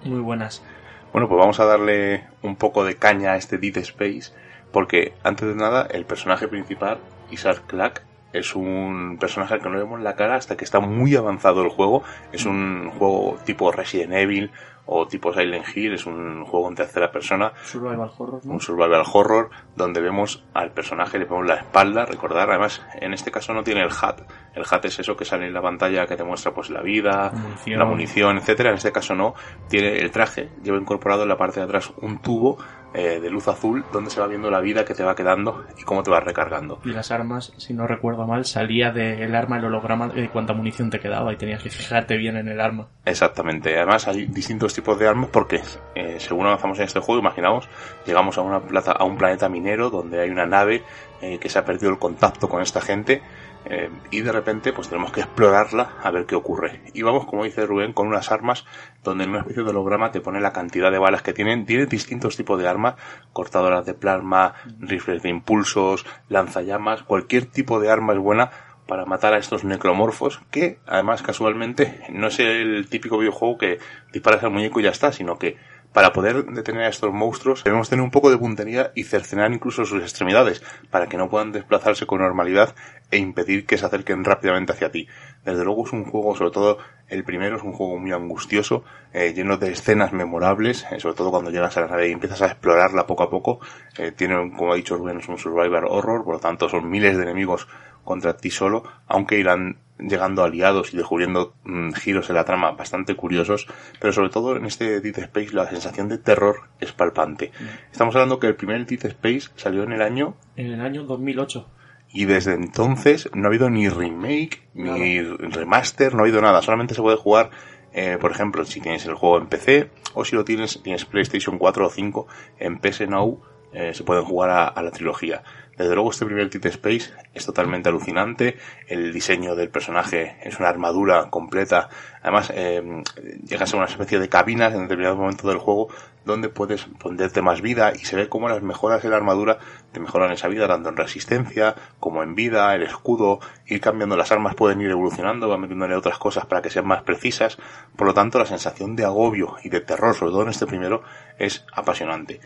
[0.04, 0.63] Muy buenas.
[1.12, 4.32] Bueno, pues vamos a darle un poco de caña a este Deep Space
[4.72, 8.02] porque antes de nada el personaje principal, Isaac Clarke,
[8.34, 11.70] es un personaje al que no vemos la cara hasta que está muy avanzado el
[11.70, 12.04] juego.
[12.32, 14.52] Es un juego tipo Resident Evil
[14.86, 18.54] o tipo Silent Hill, es un juego en tercera persona, Survival horror, ¿no?
[18.54, 23.32] un survival horror, donde vemos al personaje, le ponemos la espalda, recordar, además, en este
[23.32, 24.24] caso no tiene el HUD.
[24.54, 27.32] El HUD es eso que sale en la pantalla que te muestra pues la vida,
[27.32, 27.80] Munición.
[27.80, 28.70] la munición, etcétera.
[28.70, 29.34] En este caso no,
[29.70, 32.58] tiene el traje, lleva incorporado en la parte de atrás un tubo
[32.94, 35.84] eh, de luz azul donde se va viendo la vida que te va quedando y
[35.84, 36.82] cómo te va recargando.
[36.84, 40.90] Y las armas, si no recuerdo mal, salía del arma el holograma de cuánta munición
[40.90, 42.88] te quedaba y tenías que fijarte bien en el arma.
[43.06, 43.78] Exactamente.
[43.78, 45.62] Además hay distintos tipos de armas porque
[45.96, 47.70] eh, según avanzamos en este juego, imaginaos,
[48.06, 50.84] llegamos a una plaza, a un planeta minero donde hay una nave
[51.22, 53.22] eh, que se ha perdido el contacto con esta gente
[53.65, 56.82] eh, y de repente pues tenemos que explorarla a ver qué ocurre.
[56.93, 58.65] Y vamos, como dice Rubén, con unas armas
[59.04, 61.65] donde en una especie de holograma te pone la cantidad de balas que tienen.
[61.65, 62.95] Tiene distintos tipos de armas,
[63.34, 68.52] cortadoras de plasma, rifles de impulsos, lanzallamas, cualquier tipo de arma es buena
[68.88, 73.80] para matar a estos necromorfos que además casualmente no es el típico videojuego que
[74.12, 75.56] disparas al muñeco y ya está, sino que
[75.93, 79.86] para poder detener a estos monstruos debemos tener un poco de puntería y cercenar incluso
[79.86, 82.75] sus extremidades para que no puedan desplazarse con normalidad
[83.12, 85.08] e impedir que se acerquen rápidamente hacia ti.
[85.43, 86.77] Desde luego es un juego, sobre todo
[87.10, 91.30] el primero, es un juego muy angustioso, eh, lleno de escenas memorables, eh, sobre todo
[91.30, 93.60] cuando llegas a la nave y empiezas a explorarla poco a poco.
[93.97, 97.17] Eh, tiene, como ha dicho Rubén, es un survivor horror, por lo tanto son miles
[97.17, 97.67] de enemigos
[98.06, 103.16] contra ti solo, aunque irán llegando aliados y descubriendo mm, giros en la trama bastante
[103.16, 103.68] curiosos,
[104.00, 107.52] pero sobre todo en este Dead Space la sensación de terror es palpante.
[107.92, 111.68] Estamos hablando que el primer Dead Space salió en el año En el año 2008.
[112.14, 116.62] y desde entonces no ha habido ni remake, ni remaster, no ha habido nada.
[116.62, 117.52] Solamente se puede jugar,
[117.94, 121.58] eh, por ejemplo, si tienes el juego en PC o si lo tienes, tienes PlayStation
[121.58, 122.28] 4 o 5
[122.60, 123.42] en PS Now,
[123.74, 125.44] eh, se pueden jugar a, a la trilogía.
[125.82, 128.58] Desde luego este primer Dead Space es totalmente alucinante.
[128.88, 131.89] El diseño del personaje es una armadura completa.
[132.22, 133.04] Además, eh,
[133.48, 135.89] llega a ser una especie de cabinas en determinado momento del juego
[136.24, 139.58] donde puedes ponerte más vida y se ve cómo las mejoras en la armadura
[139.91, 144.32] te mejoran esa vida tanto en resistencia como en vida, el escudo, ir cambiando las
[144.32, 147.58] armas pueden ir evolucionando, van metiéndole otras cosas para que sean más precisas.
[147.96, 151.02] Por lo tanto, la sensación de agobio y de terror, sobre todo en este primero,
[151.39, 152.39] es apasionante.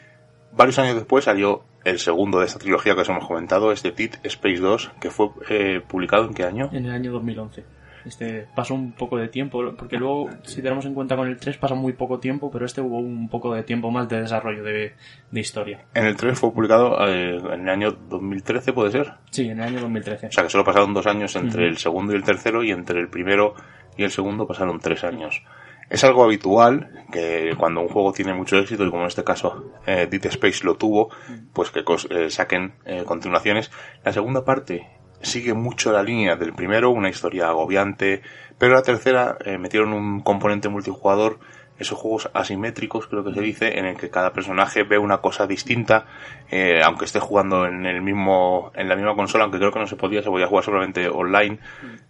[0.54, 4.20] Varios años después salió el segundo de esta trilogía que os hemos comentado, este Dead
[4.24, 6.70] Space 2, que fue eh, publicado en qué año?
[6.74, 7.64] En el año 2011.
[8.06, 11.58] Este pasó un poco de tiempo, porque luego, si tenemos en cuenta con el 3,
[11.58, 14.94] pasa muy poco tiempo, pero este hubo un poco de tiempo más de desarrollo de,
[15.32, 15.86] de historia.
[15.94, 19.14] En el 3 fue publicado eh, en el año 2013, ¿puede ser?
[19.32, 20.28] Sí, en el año 2013.
[20.28, 23.00] O sea que solo pasaron dos años entre el segundo y el tercero y entre
[23.00, 23.56] el primero
[23.98, 25.42] y el segundo pasaron tres años.
[25.90, 29.72] Es algo habitual que cuando un juego tiene mucho éxito, y como en este caso
[29.86, 31.10] eh, Dead Space lo tuvo,
[31.54, 33.72] pues que eh, saquen eh, continuaciones.
[34.04, 34.88] La segunda parte
[35.22, 38.22] sigue mucho la línea del primero, una historia agobiante,
[38.58, 41.40] pero la tercera eh, metieron un componente multijugador,
[41.78, 45.46] esos juegos asimétricos creo que se dice, en el que cada personaje ve una cosa
[45.46, 46.06] distinta,
[46.50, 49.88] eh, aunque esté jugando en el mismo, en la misma consola, aunque creo que no
[49.88, 51.60] se podía, se podía jugar solamente online,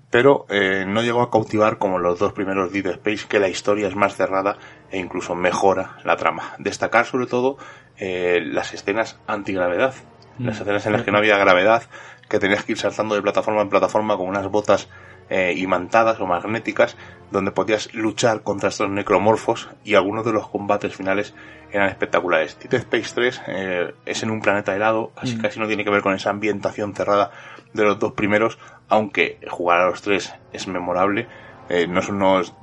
[0.09, 3.87] pero eh, no llegó a cautivar como los dos primeros Dead Space, que la historia
[3.87, 4.57] es más cerrada
[4.91, 6.53] e incluso mejora la trama.
[6.57, 7.57] Destacar sobre todo
[7.97, 9.93] eh, las escenas antigravedad,
[10.39, 11.83] las Mm, escenas en las que no había gravedad,
[12.29, 14.89] que tenías que ir saltando de plataforma en plataforma con unas botas
[15.29, 16.95] eh, imantadas o magnéticas,
[17.31, 21.33] donde podías luchar contra estos necromorfos y algunos de los combates finales
[21.71, 22.57] eran espectaculares.
[22.69, 25.41] Dead Space 3 eh, es en un planeta helado, así Mm.
[25.41, 27.31] casi no tiene que ver con esa ambientación cerrada
[27.73, 28.57] de los dos primeros,
[28.87, 31.27] aunque jugar a los tres es memorable.
[31.67, 32.53] Eh, no es unos-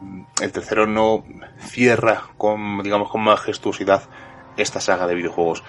[0.41, 1.25] el tercero no
[1.59, 4.03] cierra con, digamos, con majestuosidad
[4.57, 5.65] esta saga de videojuegos.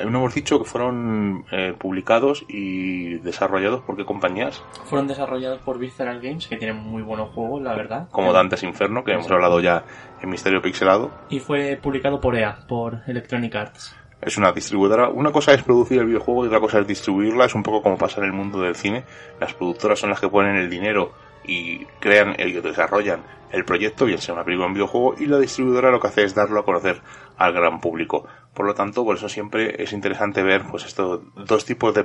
[0.00, 5.78] No hemos dicho que fueron eh, publicados y desarrollados por qué compañías, Fueron desarrollados por
[5.78, 8.08] Visceral Games, que tienen muy buenos juegos, la verdad.
[8.10, 9.84] como Dantes Inferno, que hemos hablado ya
[10.20, 11.10] en Misterio Pixelado.
[11.30, 13.96] Y fue publicado por EA, por Electronic Arts.
[14.20, 15.08] Es una distribuidora.
[15.10, 17.44] Una cosa es producir el videojuego y otra cosa es distribuirla.
[17.44, 19.04] Es un poco como pasa en el mundo del cine.
[19.40, 21.12] Las productoras son las que ponen el dinero
[21.46, 25.38] y crean y desarrollan el proyecto, bien sea una película o un videojuego, y la
[25.38, 27.00] distribuidora lo que hace es darlo a conocer
[27.38, 28.26] al gran público.
[28.52, 32.04] Por lo tanto, por eso siempre es interesante ver pues estos dos tipos de...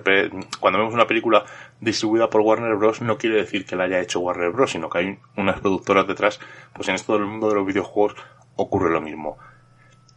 [0.60, 1.45] Cuando vemos una película
[1.80, 3.01] distribuida por Warner Bros.
[3.01, 6.39] no quiere decir que la haya hecho Warner Bros., sino que hay unas productoras detrás.
[6.73, 8.15] Pues en esto del mundo de los videojuegos
[8.58, 9.38] ocurre lo mismo.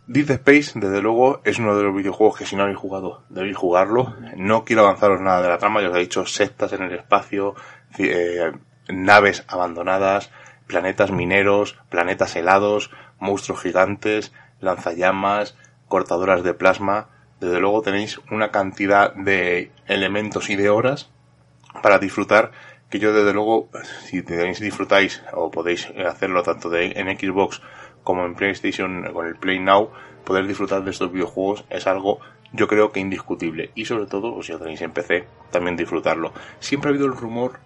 [0.06, 3.56] Dead Space, desde luego, es uno de los videojuegos que si no habéis jugado, debéis
[3.56, 4.14] jugarlo.
[4.36, 7.54] No quiero avanzaros nada de la trama, ya os he dicho, sectas en el espacio,
[7.96, 8.52] ci- eh,
[8.88, 10.30] naves abandonadas,
[10.66, 15.56] planetas mineros, planetas helados, monstruos gigantes, lanzallamas,
[15.88, 17.08] cortadoras de plasma.
[17.40, 21.10] Desde luego tenéis una cantidad de elementos y de horas
[21.82, 22.52] para disfrutar
[22.90, 23.68] que yo desde luego
[24.04, 27.60] si tenéis disfrutáis o podéis hacerlo tanto de, en Xbox
[28.04, 29.90] como en PlayStation con el Play Now
[30.24, 32.20] poder disfrutar de estos videojuegos es algo
[32.52, 36.88] yo creo que indiscutible y sobre todo si lo tenéis en PC también disfrutarlo siempre
[36.88, 37.58] ha habido el rumor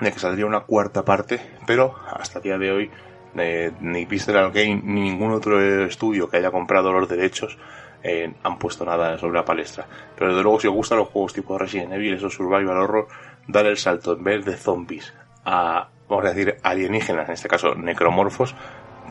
[0.00, 2.90] de que saldría una cuarta parte pero hasta el día de hoy
[3.36, 7.58] eh, ni Visceral Game ni ningún otro estudio que haya comprado los derechos
[8.02, 9.84] eh, han puesto nada sobre la palestra.
[10.14, 13.08] Pero desde luego, si os gustan los juegos tipo Resident Evil, esos survival horror,
[13.48, 15.12] dar el salto en vez de zombies
[15.44, 18.54] a, vamos a decir, alienígenas, en este caso necromorfos,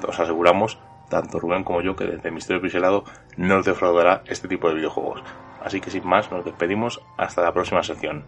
[0.08, 0.78] os aseguramos,
[1.10, 3.04] tanto Rubén como yo, que desde Misterio Pixelado
[3.38, 5.24] no os defraudará este tipo de videojuegos.
[5.62, 8.24] Así que sin más, nos despedimos hasta la próxima sección.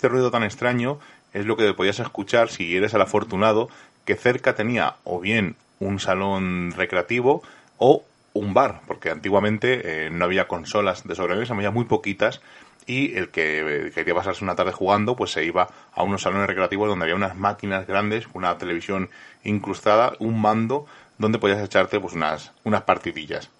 [0.00, 0.98] Este ruido tan extraño
[1.34, 3.68] es lo que podías escuchar si eres el afortunado
[4.06, 7.42] que cerca tenía o bien un salón recreativo
[7.76, 8.02] o
[8.32, 12.40] un bar, porque antiguamente eh, no había consolas de sobremesa, había muy poquitas
[12.86, 16.46] y el que eh, quería pasarse una tarde jugando, pues se iba a unos salones
[16.46, 19.10] recreativos donde había unas máquinas grandes, una televisión
[19.44, 20.86] incrustada, un mando,
[21.18, 23.50] donde podías echarte pues unas, unas partidillas.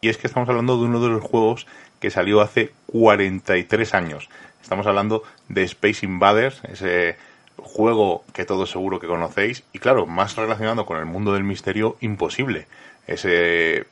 [0.00, 1.66] Y es que estamos hablando de uno de los juegos
[2.00, 4.28] que salió hace 43 años.
[4.62, 7.16] Estamos hablando de Space Invaders, ese
[7.56, 9.62] juego que todos seguro que conocéis.
[9.72, 12.66] Y claro, más relacionado con el mundo del misterio, imposible.
[13.06, 13.86] Ese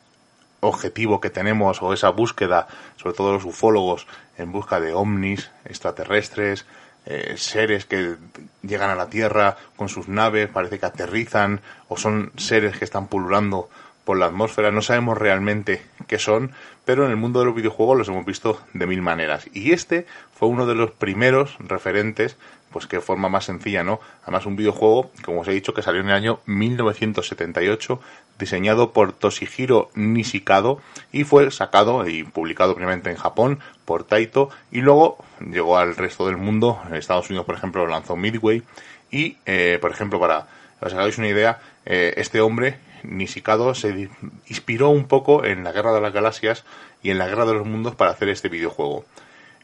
[0.61, 4.07] objetivo que tenemos o esa búsqueda, sobre todo los ufólogos,
[4.39, 6.67] en busca de ovnis, extraterrestres,
[7.07, 8.17] eh, seres que
[8.63, 13.09] llegan a la Tierra con sus naves, parece que aterrizan, o son seres que están
[13.09, 13.69] pululando
[14.09, 16.53] por la atmósfera, no sabemos realmente qué son,
[16.87, 19.51] pero en el mundo de los videojuegos los hemos visto de mil maneras.
[19.53, 22.39] Y este fue uno de los primeros referentes,
[22.71, 24.01] pues que forma más sencilla, ¿no?
[24.23, 28.01] Además un videojuego, como os he dicho, que salió en el año 1978,
[28.39, 30.81] diseñado por Toshihiro Nishikado
[31.13, 36.25] y fue sacado y publicado primeramente en Japón por Taito y luego llegó al resto
[36.25, 36.81] del mundo.
[36.89, 38.63] En Estados Unidos, por ejemplo, lo lanzó Midway
[39.11, 40.47] y, eh, por ejemplo, para
[40.81, 44.09] os hagáis una idea, eh, este hombre Nishikado se
[44.47, 46.65] inspiró un poco en la Guerra de las Galaxias
[47.03, 49.05] y en la Guerra de los Mundos para hacer este videojuego.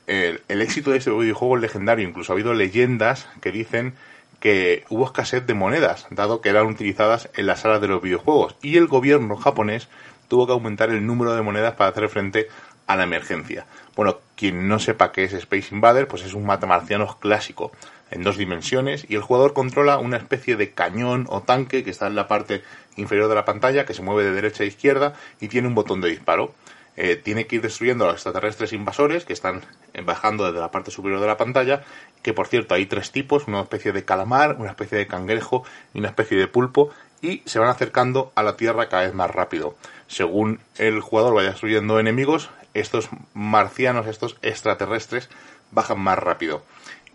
[0.07, 3.95] El, el éxito de este videojuego es legendario, incluso ha habido leyendas que dicen
[4.41, 8.57] que hubo escasez de monedas, dado que eran utilizadas en las salas de los videojuegos,
[8.61, 9.89] y el gobierno japonés
[10.29, 12.49] tuvo que aumentar el número de monedas para hacer frente
[12.87, 13.67] a la emergencia.
[13.97, 17.73] Bueno, quien no sepa qué es Space Invader, pues es un matamarcianos clásico
[18.11, 22.07] en dos dimensiones y el jugador controla una especie de cañón o tanque que está
[22.07, 22.63] en la parte
[22.97, 26.01] inferior de la pantalla, que se mueve de derecha a izquierda y tiene un botón
[26.01, 26.55] de disparo.
[26.97, 29.63] Eh, tiene que ir destruyendo a los extraterrestres invasores que están
[29.95, 31.83] eh, bajando desde la parte superior de la pantalla,
[32.23, 35.99] que por cierto hay tres tipos, una especie de calamar, una especie de cangrejo y
[35.99, 36.91] una especie de pulpo,
[37.21, 39.75] y se van acercando a la Tierra cada vez más rápido.
[40.07, 45.31] Según el jugador vaya destruyendo enemigos, estos marcianos, estos extraterrestres,
[45.73, 46.63] bajan más rápido.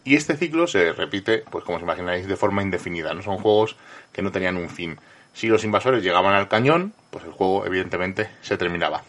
[0.04, 3.14] Y este ciclo se repite, pues como os imagináis, de forma indefinida.
[3.14, 3.78] No son juegos
[4.12, 4.98] que no tenían un fin.
[5.34, 9.04] Si los invasores llegaban al cañón, pues el juego evidentemente se terminaba.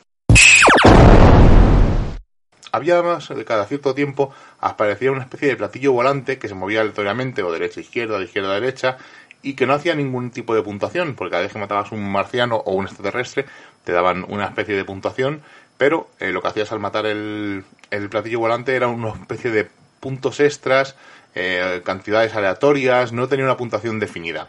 [2.72, 6.82] Había además, de cada cierto tiempo, aparecía una especie de platillo volante que se movía
[6.82, 8.96] aleatoriamente o derecha a izquierda, de izquierda a derecha,
[9.42, 12.56] y que no hacía ningún tipo de puntuación, porque cada vez que matabas un marciano
[12.56, 13.46] o un extraterrestre,
[13.84, 15.42] te daban una especie de puntuación,
[15.78, 19.68] pero eh, lo que hacías al matar el, el platillo volante era una especie de
[19.98, 20.94] puntos extras,
[21.34, 24.48] eh, cantidades aleatorias, no tenía una puntuación definida.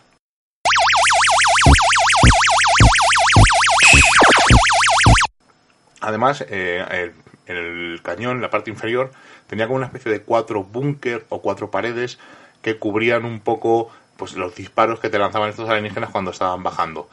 [6.02, 7.12] Además, eh,
[7.48, 9.12] el, el cañón, la parte inferior,
[9.48, 12.20] tenía como una especie de cuatro búnker o cuatro paredes
[12.62, 17.10] que cubrían un poco pues los disparos que te lanzaban estos alienígenas cuando estaban bajando.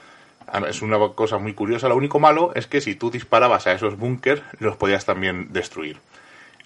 [0.68, 1.89] Es una cosa muy curiosa.
[1.89, 6.01] Lo único malo es que si tú disparabas a esos búnker, los podías también destruir.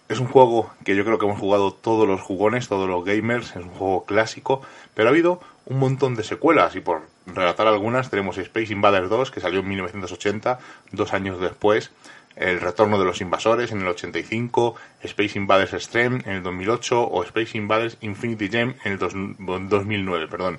[0.08, 3.50] Es un juego que yo creo que hemos jugado todos los jugones, todos los gamers,
[3.50, 4.62] es un juego clásico,
[4.94, 9.30] pero ha habido un montón de secuelas y por relatar algunas tenemos Space Invaders 2
[9.30, 10.58] que salió en 1980,
[10.92, 11.92] dos años después,
[12.36, 17.22] El Retorno de los Invasores en el 85, Space Invaders Extreme en el 2008 o
[17.24, 20.58] Space Invaders Infinity Gem en el dos- 2009, perdón.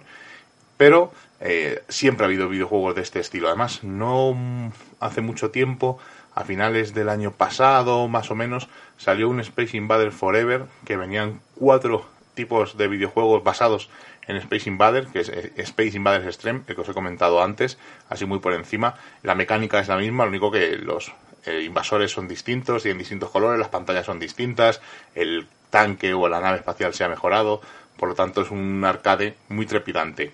[0.78, 3.48] Pero eh, siempre ha habido videojuegos de este estilo.
[3.48, 6.00] Además, no hace mucho tiempo,
[6.36, 11.42] a finales del año pasado, más o menos, salió un Space Invaders Forever, que venían
[11.56, 13.90] cuatro tipos de videojuegos basados
[14.28, 17.78] Space Invaders, que es eh, Space Invaders Extreme, el que os he comentado antes,
[18.10, 18.96] así muy por encima.
[19.22, 21.14] La mecánica es la misma, lo único que los
[21.46, 24.82] eh, invasores son distintos, tienen distintos colores, las pantallas son distintas,
[25.16, 27.62] el tanque o la nave espacial se ha mejorado,
[27.98, 30.34] por lo tanto es un arcade muy trepidante.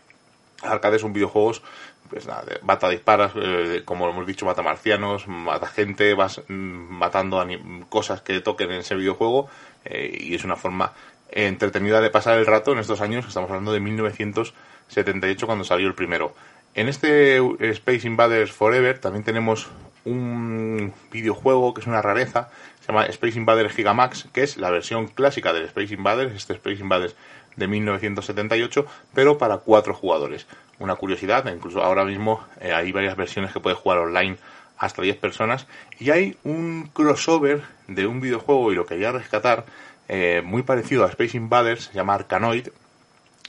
[0.62, 1.62] Arcade son videojuegos,
[2.10, 7.46] pues nada, bata disparas, eh, como hemos dicho, mata marcianos, mata gente, vas mm, matando
[7.88, 9.50] cosas que toquen en ese videojuego
[9.86, 10.94] eh, y es una forma
[11.32, 15.96] entretenida de pasar el rato en estos años, estamos hablando de 1978 cuando salió el
[15.96, 16.34] primero.
[16.76, 17.38] En este
[17.72, 19.68] Space Invaders Forever también tenemos
[20.06, 22.50] un videojuego que es una rareza,
[22.80, 26.82] se llama Space Invaders Gigamax, que es la versión clásica del Space Invaders, este Space
[26.82, 27.16] Invaders
[27.56, 30.48] de 1978, pero para cuatro jugadores.
[30.80, 34.38] Una curiosidad, incluso ahora mismo eh, hay varias versiones que puedes jugar online
[34.78, 35.68] hasta 10 personas,
[36.00, 39.66] y hay un crossover de un videojuego, y lo quería rescatar,
[40.10, 42.70] eh, muy parecido a Space Invaders, se llama Arkanoid,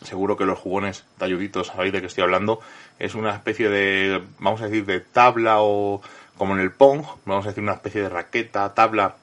[0.03, 2.61] seguro que los jugones talluditos sabéis de qué estoy hablando,
[2.99, 6.01] es una especie de, vamos a decir, de tabla o
[6.37, 9.17] como en el Pong, vamos a decir una especie de raqueta, tabla,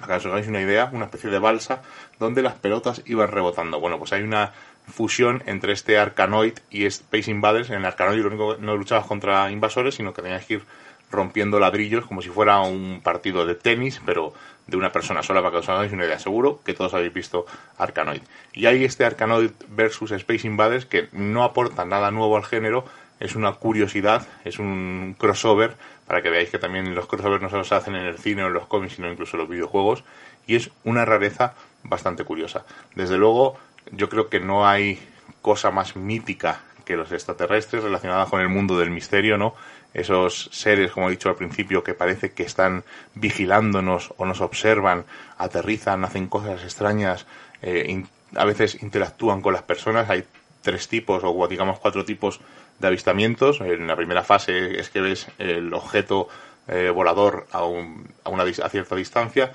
[0.00, 1.82] para que os hagáis una idea, una especie de balsa
[2.18, 3.80] donde las pelotas iban rebotando.
[3.80, 4.52] Bueno, pues hay una
[4.86, 7.70] fusión entre este Arkanoid y Space Invaders.
[7.70, 10.64] En el Arkanoid lo único que no luchabas contra invasores, sino que tenías que ir
[11.10, 14.32] rompiendo ladrillos como si fuera un partido de tenis, pero
[14.66, 16.18] de una persona sola para que os hagáis una idea.
[16.18, 17.46] Seguro que todos habéis visto
[17.78, 18.22] Arkanoid.
[18.52, 22.84] Y hay este Arkanoid versus Space Invaders que no aporta nada nuevo al género,
[23.20, 27.64] es una curiosidad, es un crossover, para que veáis que también los crossovers no solo
[27.64, 30.02] se hacen en el cine o en los cómics, sino incluso en los videojuegos,
[30.46, 31.54] y es una rareza
[31.84, 32.64] bastante curiosa.
[32.94, 33.58] Desde luego,
[33.92, 34.98] yo creo que no hay
[35.42, 39.54] cosa más mítica que los extraterrestres relacionada con el mundo del misterio, ¿no?
[39.92, 42.84] Esos seres, como he dicho al principio, que parece que están
[43.14, 45.04] vigilándonos o nos observan,
[45.38, 47.26] aterrizan, hacen cosas extrañas,
[47.62, 48.04] eh,
[48.36, 50.08] a veces interactúan con las personas.
[50.10, 50.24] Hay
[50.62, 52.40] tres tipos o digamos cuatro tipos
[52.78, 53.60] de avistamientos.
[53.60, 56.28] En la primera fase es que ves el objeto
[56.68, 59.52] eh, volador a, un- a una a cierta distancia.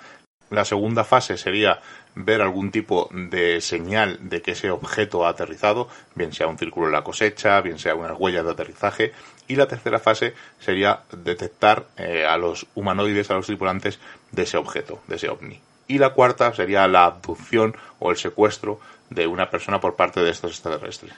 [0.49, 1.79] La segunda fase sería
[2.15, 6.87] ver algún tipo de señal de que ese objeto ha aterrizado, bien sea un círculo
[6.87, 9.11] en la cosecha, bien sea unas huellas de aterrizaje.
[9.47, 13.99] Y la tercera fase sería detectar eh, a los humanoides, a los tripulantes
[14.31, 15.59] de ese objeto, de ese ovni.
[15.87, 18.79] Y la cuarta sería la abducción o el secuestro
[19.09, 21.13] de una persona por parte de estos extraterrestres.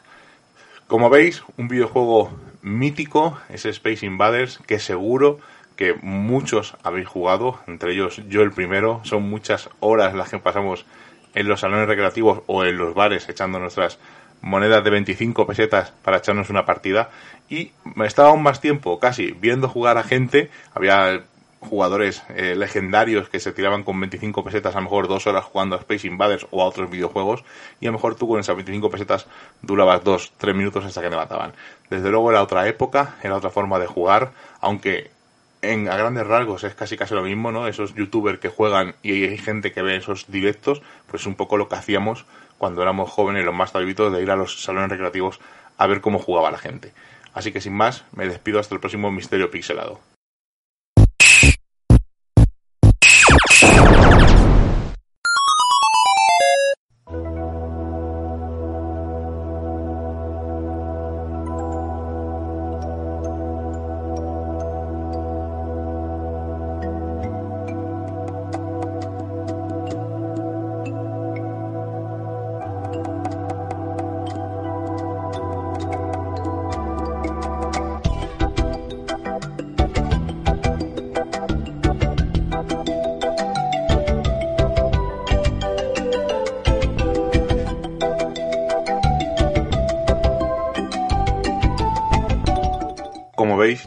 [0.87, 5.39] Como veis, un videojuego mítico es Space Invaders, que seguro
[5.75, 9.01] que muchos habéis jugado, entre ellos yo el primero.
[9.03, 10.85] Son muchas horas las que pasamos
[11.33, 13.99] en los salones recreativos o en los bares echando nuestras
[14.41, 17.09] monedas de 25 pesetas para echarnos una partida.
[17.49, 17.71] Y
[18.03, 20.49] estaba aún más tiempo casi viendo jugar a gente.
[20.73, 21.23] Había
[21.59, 25.75] jugadores eh, legendarios que se tiraban con 25 pesetas a lo mejor dos horas jugando
[25.75, 27.43] a Space Invaders o a otros videojuegos
[27.79, 29.25] y a lo mejor tú con esas 25 pesetas
[29.61, 31.53] durabas dos, tres minutos hasta que te mataban.
[31.89, 34.31] Desde luego era otra época, era otra forma de jugar,
[34.61, 35.11] aunque
[35.61, 37.67] en, a grandes rasgos es casi casi lo mismo, ¿no?
[37.67, 41.57] Esos youtubers que juegan y hay gente que ve esos directos, pues es un poco
[41.57, 42.25] lo que hacíamos
[42.57, 45.39] cuando éramos jóvenes, los más tabitos, de ir a los salones recreativos
[45.77, 46.93] a ver cómo jugaba la gente.
[47.33, 49.99] Así que sin más, me despido hasta el próximo Misterio Pixelado.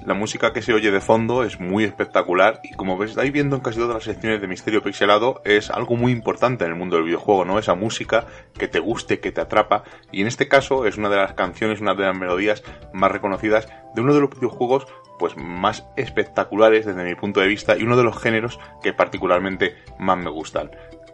[0.04, 3.56] La música que se oye de fondo es muy espectacular y como veis, estáis viendo
[3.56, 6.96] en casi todas las secciones de Misterio Pixelado, es algo muy importante en el mundo
[6.96, 7.58] del videojuego, ¿no?
[7.58, 8.26] Esa música
[8.58, 11.80] que te guste, que te atrapa y en este caso es una de las canciones,
[11.80, 12.62] una de las melodías
[12.92, 14.86] más reconocidas de uno de los videojuegos
[15.18, 19.76] pues más espectaculares desde mi punto de vista y uno de los géneros que particularmente
[19.98, 20.70] más me gustan.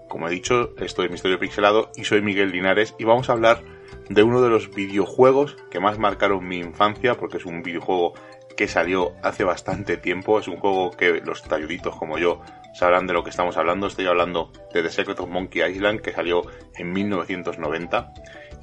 [0.08, 3.62] Como he dicho, estoy Misterio Pixelado y soy Miguel Linares y vamos a hablar
[4.08, 8.14] de uno de los videojuegos que más marcaron mi infancia, porque es un videojuego
[8.56, 12.40] que salió hace bastante tiempo, es un juego que los talluditos como yo
[12.74, 16.12] sabrán de lo que estamos hablando, estoy hablando de The Secret of Monkey Island, que
[16.12, 16.42] salió
[16.76, 18.12] en 1990,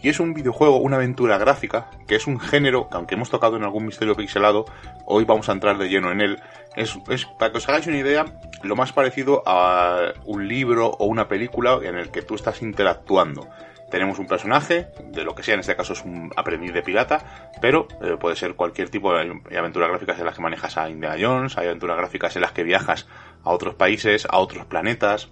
[0.02, 3.56] y es un videojuego, una aventura gráfica, que es un género que aunque hemos tocado
[3.56, 4.66] en algún misterio pixelado,
[5.06, 6.42] hoy vamos a entrar de lleno en él,
[6.76, 8.26] es, es para que os hagáis una idea,
[8.64, 13.48] lo más parecido a un libro o una película en el que tú estás interactuando
[13.94, 17.52] tenemos un personaje, de lo que sea, en este caso es un aprendiz de pirata,
[17.62, 21.16] pero eh, puede ser cualquier tipo de aventuras gráficas en las que manejas a Indiana
[21.22, 23.08] Jones, hay aventuras gráficas en las que viajas
[23.44, 25.30] a otros países, a otros planetas,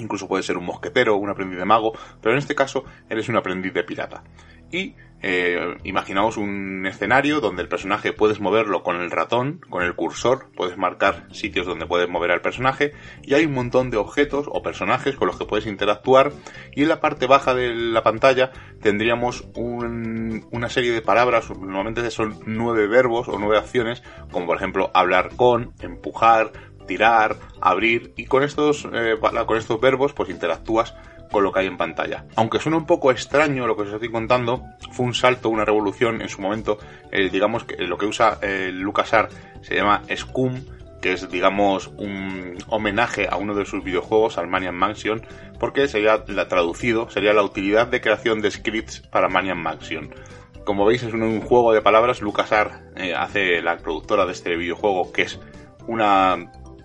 [0.00, 3.36] incluso puede ser un mosquetero, un aprendiz de mago, pero en este caso eres un
[3.36, 4.24] aprendiz de pirata.
[4.72, 4.96] Y
[5.26, 10.50] eh, imaginaos un escenario donde el personaje puedes moverlo con el ratón, con el cursor,
[10.54, 14.62] puedes marcar sitios donde puedes mover al personaje y hay un montón de objetos o
[14.62, 16.32] personajes con los que puedes interactuar
[16.76, 18.52] y en la parte baja de la pantalla
[18.82, 24.58] tendríamos un- una serie de palabras, normalmente son nueve verbos o nueve acciones, como por
[24.58, 26.52] ejemplo hablar con, empujar,
[26.86, 29.16] tirar, abrir y con estos, eh,
[29.46, 30.94] con estos verbos pues interactúas
[31.34, 32.26] con lo que hay en pantalla.
[32.36, 34.62] Aunque suena un poco extraño lo que os estoy contando,
[34.92, 36.78] fue un salto, una revolución en su momento.
[37.10, 40.62] eh, digamos que lo que usa eh, LucasArts se llama Scum,
[41.02, 45.22] que es, digamos, un homenaje a uno de sus videojuegos, al Maniac Mansion,
[45.58, 50.14] porque sería la traducido, sería la utilidad de creación de scripts para Maniac Mansion.
[50.64, 52.22] Como veis, es un, un juego de palabras.
[52.22, 55.40] LucasArts eh, hace la productora de este videojuego, que es
[55.88, 56.36] una,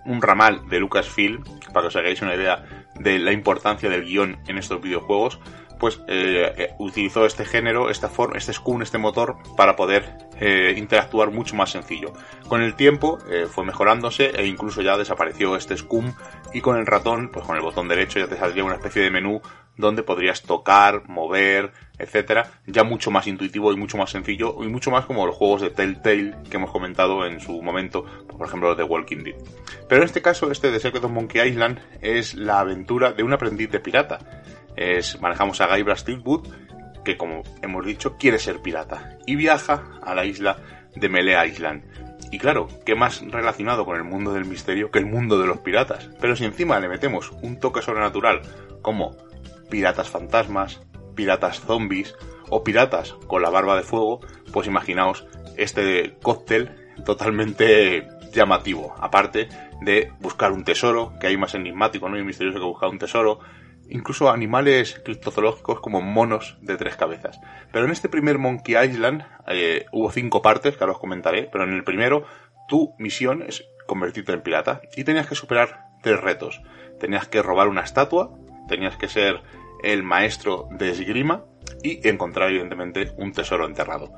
[0.04, 4.38] un ramal de Lucasfilm, para que os hagáis una idea de la importancia del guion
[4.46, 5.40] en estos videojuegos,
[5.80, 10.74] pues eh, eh, utilizó este género, esta forma, este Scum, este motor, para poder eh,
[10.76, 12.12] interactuar mucho más sencillo.
[12.46, 13.18] Con el tiempo
[13.50, 16.12] fue mejorándose e incluso ya desapareció este Scum
[16.52, 19.10] y con el ratón, pues con el botón derecho ya te saldría una especie de
[19.10, 19.40] menú
[19.76, 24.90] donde podrías tocar, mover, etcétera, ya mucho más intuitivo y mucho más sencillo y mucho
[24.90, 28.78] más como los juegos de Telltale que hemos comentado en su momento, por ejemplo los
[28.78, 29.36] de Walking Dead.
[29.88, 33.32] Pero en este caso, este de Secret of Monkey Island es la aventura de un
[33.32, 34.18] aprendiz de pirata.
[34.80, 36.48] Es, manejamos a Guybrush Steelwood,
[37.04, 40.56] que como hemos dicho, quiere ser pirata y viaja a la isla
[40.96, 41.84] de Melee Island.
[42.32, 45.58] Y claro, ¿qué más relacionado con el mundo del misterio que el mundo de los
[45.58, 46.08] piratas?
[46.18, 48.40] Pero si encima le metemos un toque sobrenatural
[48.80, 49.14] como
[49.68, 50.80] piratas fantasmas,
[51.14, 52.14] piratas zombies
[52.48, 54.20] o piratas con la barba de fuego,
[54.50, 55.26] pues imaginaos
[55.58, 56.70] este cóctel
[57.04, 58.94] totalmente llamativo.
[58.98, 59.46] Aparte
[59.82, 62.18] de buscar un tesoro, que hay más enigmático ¿no?
[62.18, 63.40] y misterioso que buscar un tesoro,
[63.90, 67.40] incluso animales criptozoológicos como monos de tres cabezas.
[67.72, 71.64] Pero en este primer Monkey Island eh, hubo cinco partes, que ahora os comentaré, pero
[71.64, 72.24] en el primero
[72.68, 76.62] tu misión es convertirte en pirata y tenías que superar tres retos.
[76.98, 78.30] Tenías que robar una estatua,
[78.68, 79.42] tenías que ser
[79.82, 81.44] el maestro de esgrima
[81.82, 84.12] y encontrar evidentemente un tesoro enterrado.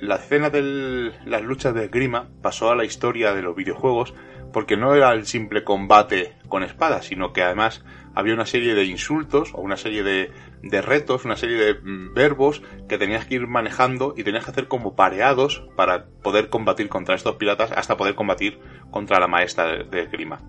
[0.00, 4.12] La escena de las luchas de esgrima pasó a la historia de los videojuegos
[4.52, 7.82] porque no era el simple combate con espadas, sino que además
[8.14, 10.30] había una serie de insultos o una serie de,
[10.62, 14.50] de retos, una serie de mm, verbos que tenías que ir manejando y tenías que
[14.50, 18.58] hacer como pareados para poder combatir contra estos piratas hasta poder combatir
[18.90, 20.42] contra la maestra de esgrima.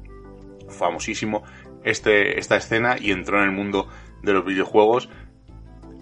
[0.67, 1.43] Famosísimo
[1.85, 3.87] este, esta escena y entró en el mundo
[4.21, 5.09] de los videojuegos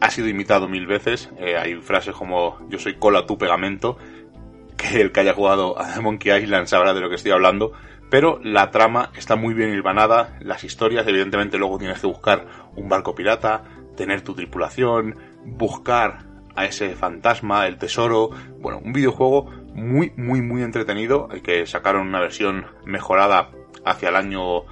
[0.02, 1.30] ha sido imitado mil veces.
[1.38, 3.98] Eh, hay frases como yo soy cola tu pegamento,
[4.78, 7.74] que el que haya jugado a Monkey Island sabrá de lo que estoy hablando.
[8.10, 12.90] Pero la trama está muy bien hilvanada, las historias, evidentemente luego tienes que buscar un
[12.90, 13.64] barco pirata,
[13.96, 16.26] tener tu tripulación, buscar
[16.56, 18.32] a ese fantasma, el tesoro.
[18.60, 19.46] Bueno, un videojuego
[19.76, 23.52] muy, muy, muy entretenido, eh, que sacaron una versión mejorada
[23.86, 24.64] hacia el año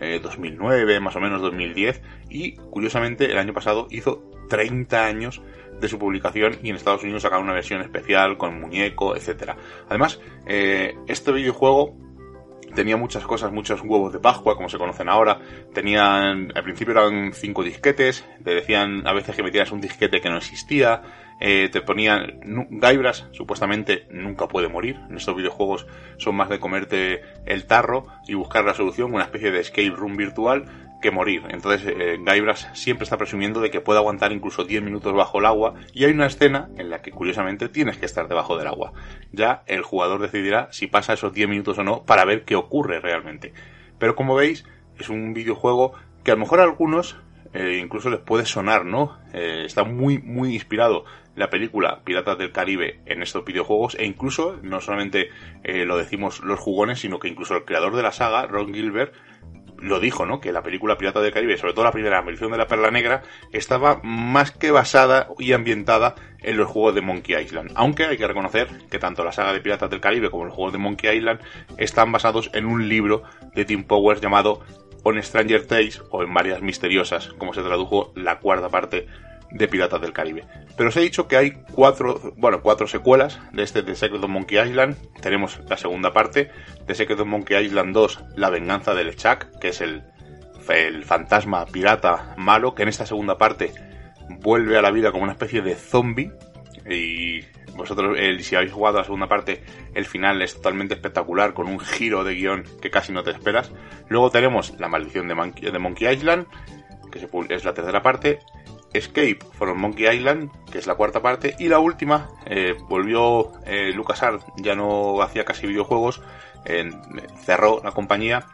[0.00, 5.42] eh, 2009, más o menos 2010, y curiosamente el año pasado hizo 30 años
[5.80, 9.56] de su publicación y en Estados Unidos sacaron una versión especial con muñeco, etcétera.
[9.88, 11.96] Además, eh, este videojuego
[12.74, 15.40] tenía muchas cosas, muchos huevos de Pascua, como se conocen ahora.
[15.72, 20.30] Tenían, al principio eran cinco disquetes, te decían a veces que metías un disquete que
[20.30, 21.02] no existía,
[21.38, 22.40] eh, te ponían
[22.70, 25.00] Guybrush, supuestamente nunca puede morir.
[25.10, 25.86] En estos videojuegos
[26.16, 30.16] son más de comerte el tarro y buscar la solución, una especie de escape room
[30.16, 31.44] virtual que morir.
[31.50, 35.46] Entonces eh, Guybrush siempre está presumiendo de que puede aguantar incluso 10 minutos bajo el
[35.46, 38.92] agua y hay una escena en la que curiosamente tienes que estar debajo del agua.
[39.32, 43.00] Ya el jugador decidirá si pasa esos 10 minutos o no para ver qué ocurre
[43.00, 43.52] realmente.
[43.98, 44.64] Pero como veis,
[44.98, 45.92] es un videojuego
[46.24, 47.16] que a lo mejor a algunos
[47.54, 49.18] eh, incluso les puede sonar, ¿no?
[49.32, 51.04] Eh, está muy, muy inspirado
[51.36, 55.30] la película Piratas del Caribe en estos videojuegos e incluso, no solamente
[55.64, 59.14] eh, lo decimos los jugones, sino que incluso el creador de la saga, Ron Gilbert,
[59.78, 60.40] lo dijo, ¿no?
[60.40, 63.22] Que la película Pirata del Caribe, sobre todo la primera, maldición de la perla negra,
[63.52, 67.72] estaba más que basada y ambientada en los juegos de Monkey Island.
[67.74, 70.72] Aunque hay que reconocer que tanto la saga de Piratas del Caribe como los juegos
[70.72, 71.40] de Monkey Island
[71.76, 73.22] están basados en un libro
[73.54, 74.60] de Tim Powers llamado
[75.02, 79.06] On Stranger Tales o en varias misteriosas, como se tradujo la cuarta parte
[79.50, 80.44] de Piratas del Caribe.
[80.76, 84.30] Pero os he dicho que hay cuatro, bueno, cuatro secuelas de este The Secret of
[84.30, 84.96] Monkey Island.
[85.20, 86.50] Tenemos la segunda parte,
[86.86, 90.02] The Secret of Monkey Island 2, La venganza del Chuck, que es el,
[90.68, 93.72] el fantasma pirata malo, que en esta segunda parte
[94.28, 96.32] vuelve a la vida como una especie de zombie.
[96.88, 97.40] Y
[97.74, 99.62] vosotros, si habéis jugado la segunda parte,
[99.94, 103.72] el final es totalmente espectacular, con un giro de guion que casi no te esperas.
[104.08, 106.46] Luego tenemos La maldición de Monkey, Island,
[107.10, 108.40] que es la tercera parte.
[108.96, 113.92] Escape from Monkey Island, que es la cuarta parte, y la última, eh, volvió eh,
[113.94, 116.22] LucasArts, ya no hacía casi videojuegos,
[116.64, 117.00] en-
[117.44, 118.46] cerró la compañía,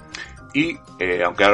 [0.54, 1.46] y eh, aunque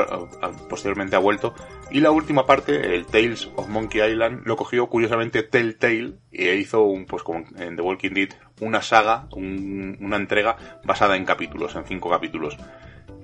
[0.69, 1.55] posteriormente ha vuelto,
[1.91, 6.83] y la última parte, el Tales of Monkey Island, lo cogió curiosamente Telltale e hizo
[6.83, 8.29] un, pues como en The Walking Dead,
[8.61, 12.59] una saga, un- una entrega basada en capítulos, en cinco capítulos.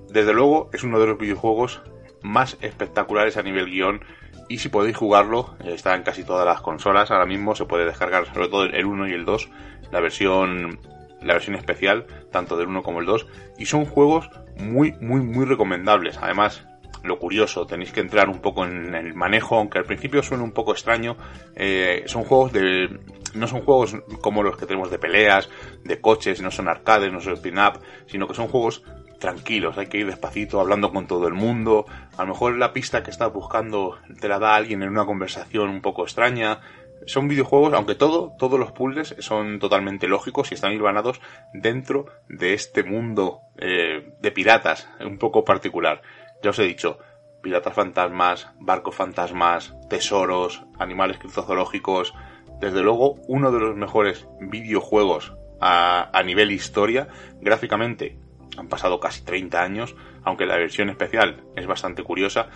[0.08, 1.82] Desde luego es uno de los videojuegos
[2.22, 4.00] más espectaculares a nivel guion
[4.48, 7.84] y si podéis jugarlo, eh, está en casi todas las consolas, ahora mismo se puede
[7.84, 9.48] descargar sobre todo el 1 y el 2,
[9.90, 10.78] la versión
[11.24, 13.26] la versión especial, tanto del 1 como el 2,
[13.58, 14.28] y son juegos
[14.58, 16.18] muy, muy, muy recomendables.
[16.20, 16.66] Además,
[17.02, 20.52] lo curioso, tenéis que entrar un poco en el manejo, aunque al principio suene un
[20.52, 21.16] poco extraño,
[21.54, 23.00] eh, son juegos de...
[23.34, 25.48] no son juegos como los que tenemos de peleas,
[25.82, 28.82] de coches, no son arcades, no son pin-up, sino que son juegos
[29.24, 31.86] tranquilos, hay que ir despacito, hablando con todo el mundo.
[32.18, 35.70] A lo mejor la pista que estás buscando te la da alguien en una conversación
[35.70, 36.60] un poco extraña.
[37.06, 41.22] Son videojuegos, aunque todo, todos los puzzles son totalmente lógicos y están hilvanados
[41.54, 46.02] dentro de este mundo eh, de piratas, un poco particular.
[46.42, 46.98] Ya os he dicho,
[47.42, 52.12] piratas fantasmas, barcos fantasmas, tesoros, animales criptozoológicos.
[52.60, 57.08] Desde luego, uno de los mejores videojuegos a, a nivel historia,
[57.40, 58.18] gráficamente
[58.56, 62.48] han pasado casi 30 años, aunque la versión especial es bastante curiosa.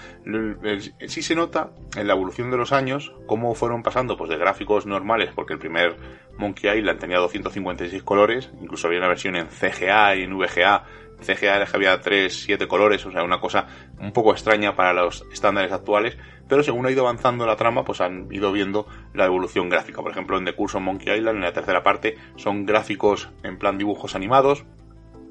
[1.06, 4.86] Sí se nota en la evolución de los años cómo fueron pasando pues de gráficos
[4.86, 5.96] normales, porque el primer
[6.38, 10.84] Monkey Island tenía 256 colores, incluso había una versión en CGA y en VGA.
[11.20, 13.66] CGA era había 3, 7 colores, o sea, una cosa
[13.98, 16.16] un poco extraña para los estándares actuales,
[16.48, 20.00] pero según ha ido avanzando la trama, pues han ido viendo la evolución gráfica.
[20.00, 23.78] Por ejemplo, en The Curse Monkey Island, en la tercera parte, son gráficos en plan
[23.78, 24.64] dibujos animados,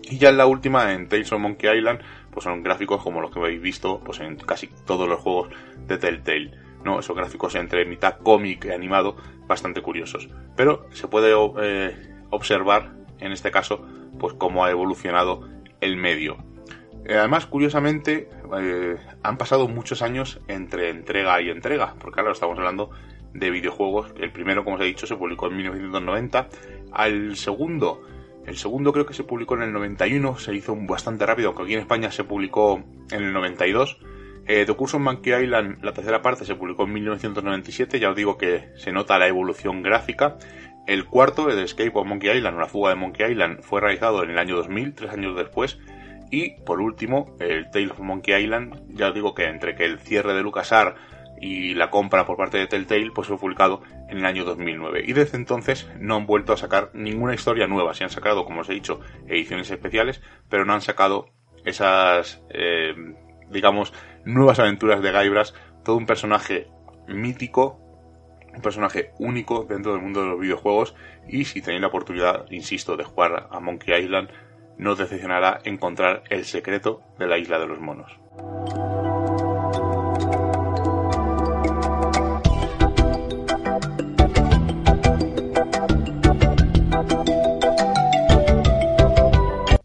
[0.10, 2.02] y ya en la última, en Tales of Monkey Island,
[2.32, 5.50] pues son gráficos como los que habéis visto pues en casi todos los juegos
[5.88, 6.52] de Telltale.
[6.84, 7.00] ¿no?
[7.00, 10.30] Esos gráficos entre mitad cómic y animado, bastante curiosos.
[10.56, 11.96] Pero se puede eh,
[12.30, 13.86] observar, en este caso,
[14.20, 15.50] pues cómo ha evolucionado
[15.82, 16.38] el medio.
[17.06, 18.30] Eh, Además, curiosamente,
[18.60, 22.92] eh, han pasado muchos años entre entrega y entrega, porque ahora estamos hablando
[23.34, 24.14] de videojuegos.
[24.18, 26.50] El primero, como os he dicho, se publicó en 1990.
[26.92, 28.02] Al segundo,
[28.48, 31.74] el segundo creo que se publicó en el 91, se hizo bastante rápido, aunque aquí
[31.74, 32.82] en España se publicó
[33.12, 34.00] en el 92.
[34.48, 38.16] Eh, The Curse of Monkey Island, la tercera parte, se publicó en 1997, ya os
[38.16, 40.38] digo que se nota la evolución gráfica.
[40.88, 44.24] El cuarto, el Escape of Monkey Island, o la fuga de Monkey Island, fue realizado
[44.24, 45.78] en el año 2000, tres años después.
[46.32, 50.00] Y por último, el Tale of Monkey Island, ya os digo que entre que el
[50.00, 50.98] cierre de LucasArts
[51.40, 55.04] y la compra por parte de Telltale, pues fue publicado en el año 2009.
[55.06, 57.94] Y desde entonces no han vuelto a sacar ninguna historia nueva.
[57.94, 61.30] Se han sacado, como os he dicho, ediciones especiales, pero no han sacado
[61.66, 62.96] esas, eh,
[63.50, 63.94] digamos,
[64.26, 65.52] nuevas aventuras de Guybrush.
[65.84, 66.68] Todo un personaje
[67.08, 67.80] mítico,
[68.54, 70.96] un personaje único dentro del mundo de los videojuegos.
[71.28, 74.30] Y si tenéis la oportunidad, insisto, de jugar a Monkey Island,
[74.78, 78.20] no os decepcionará encontrar el secreto de la isla de los monos.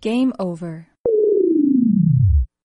[0.03, 0.92] Game over.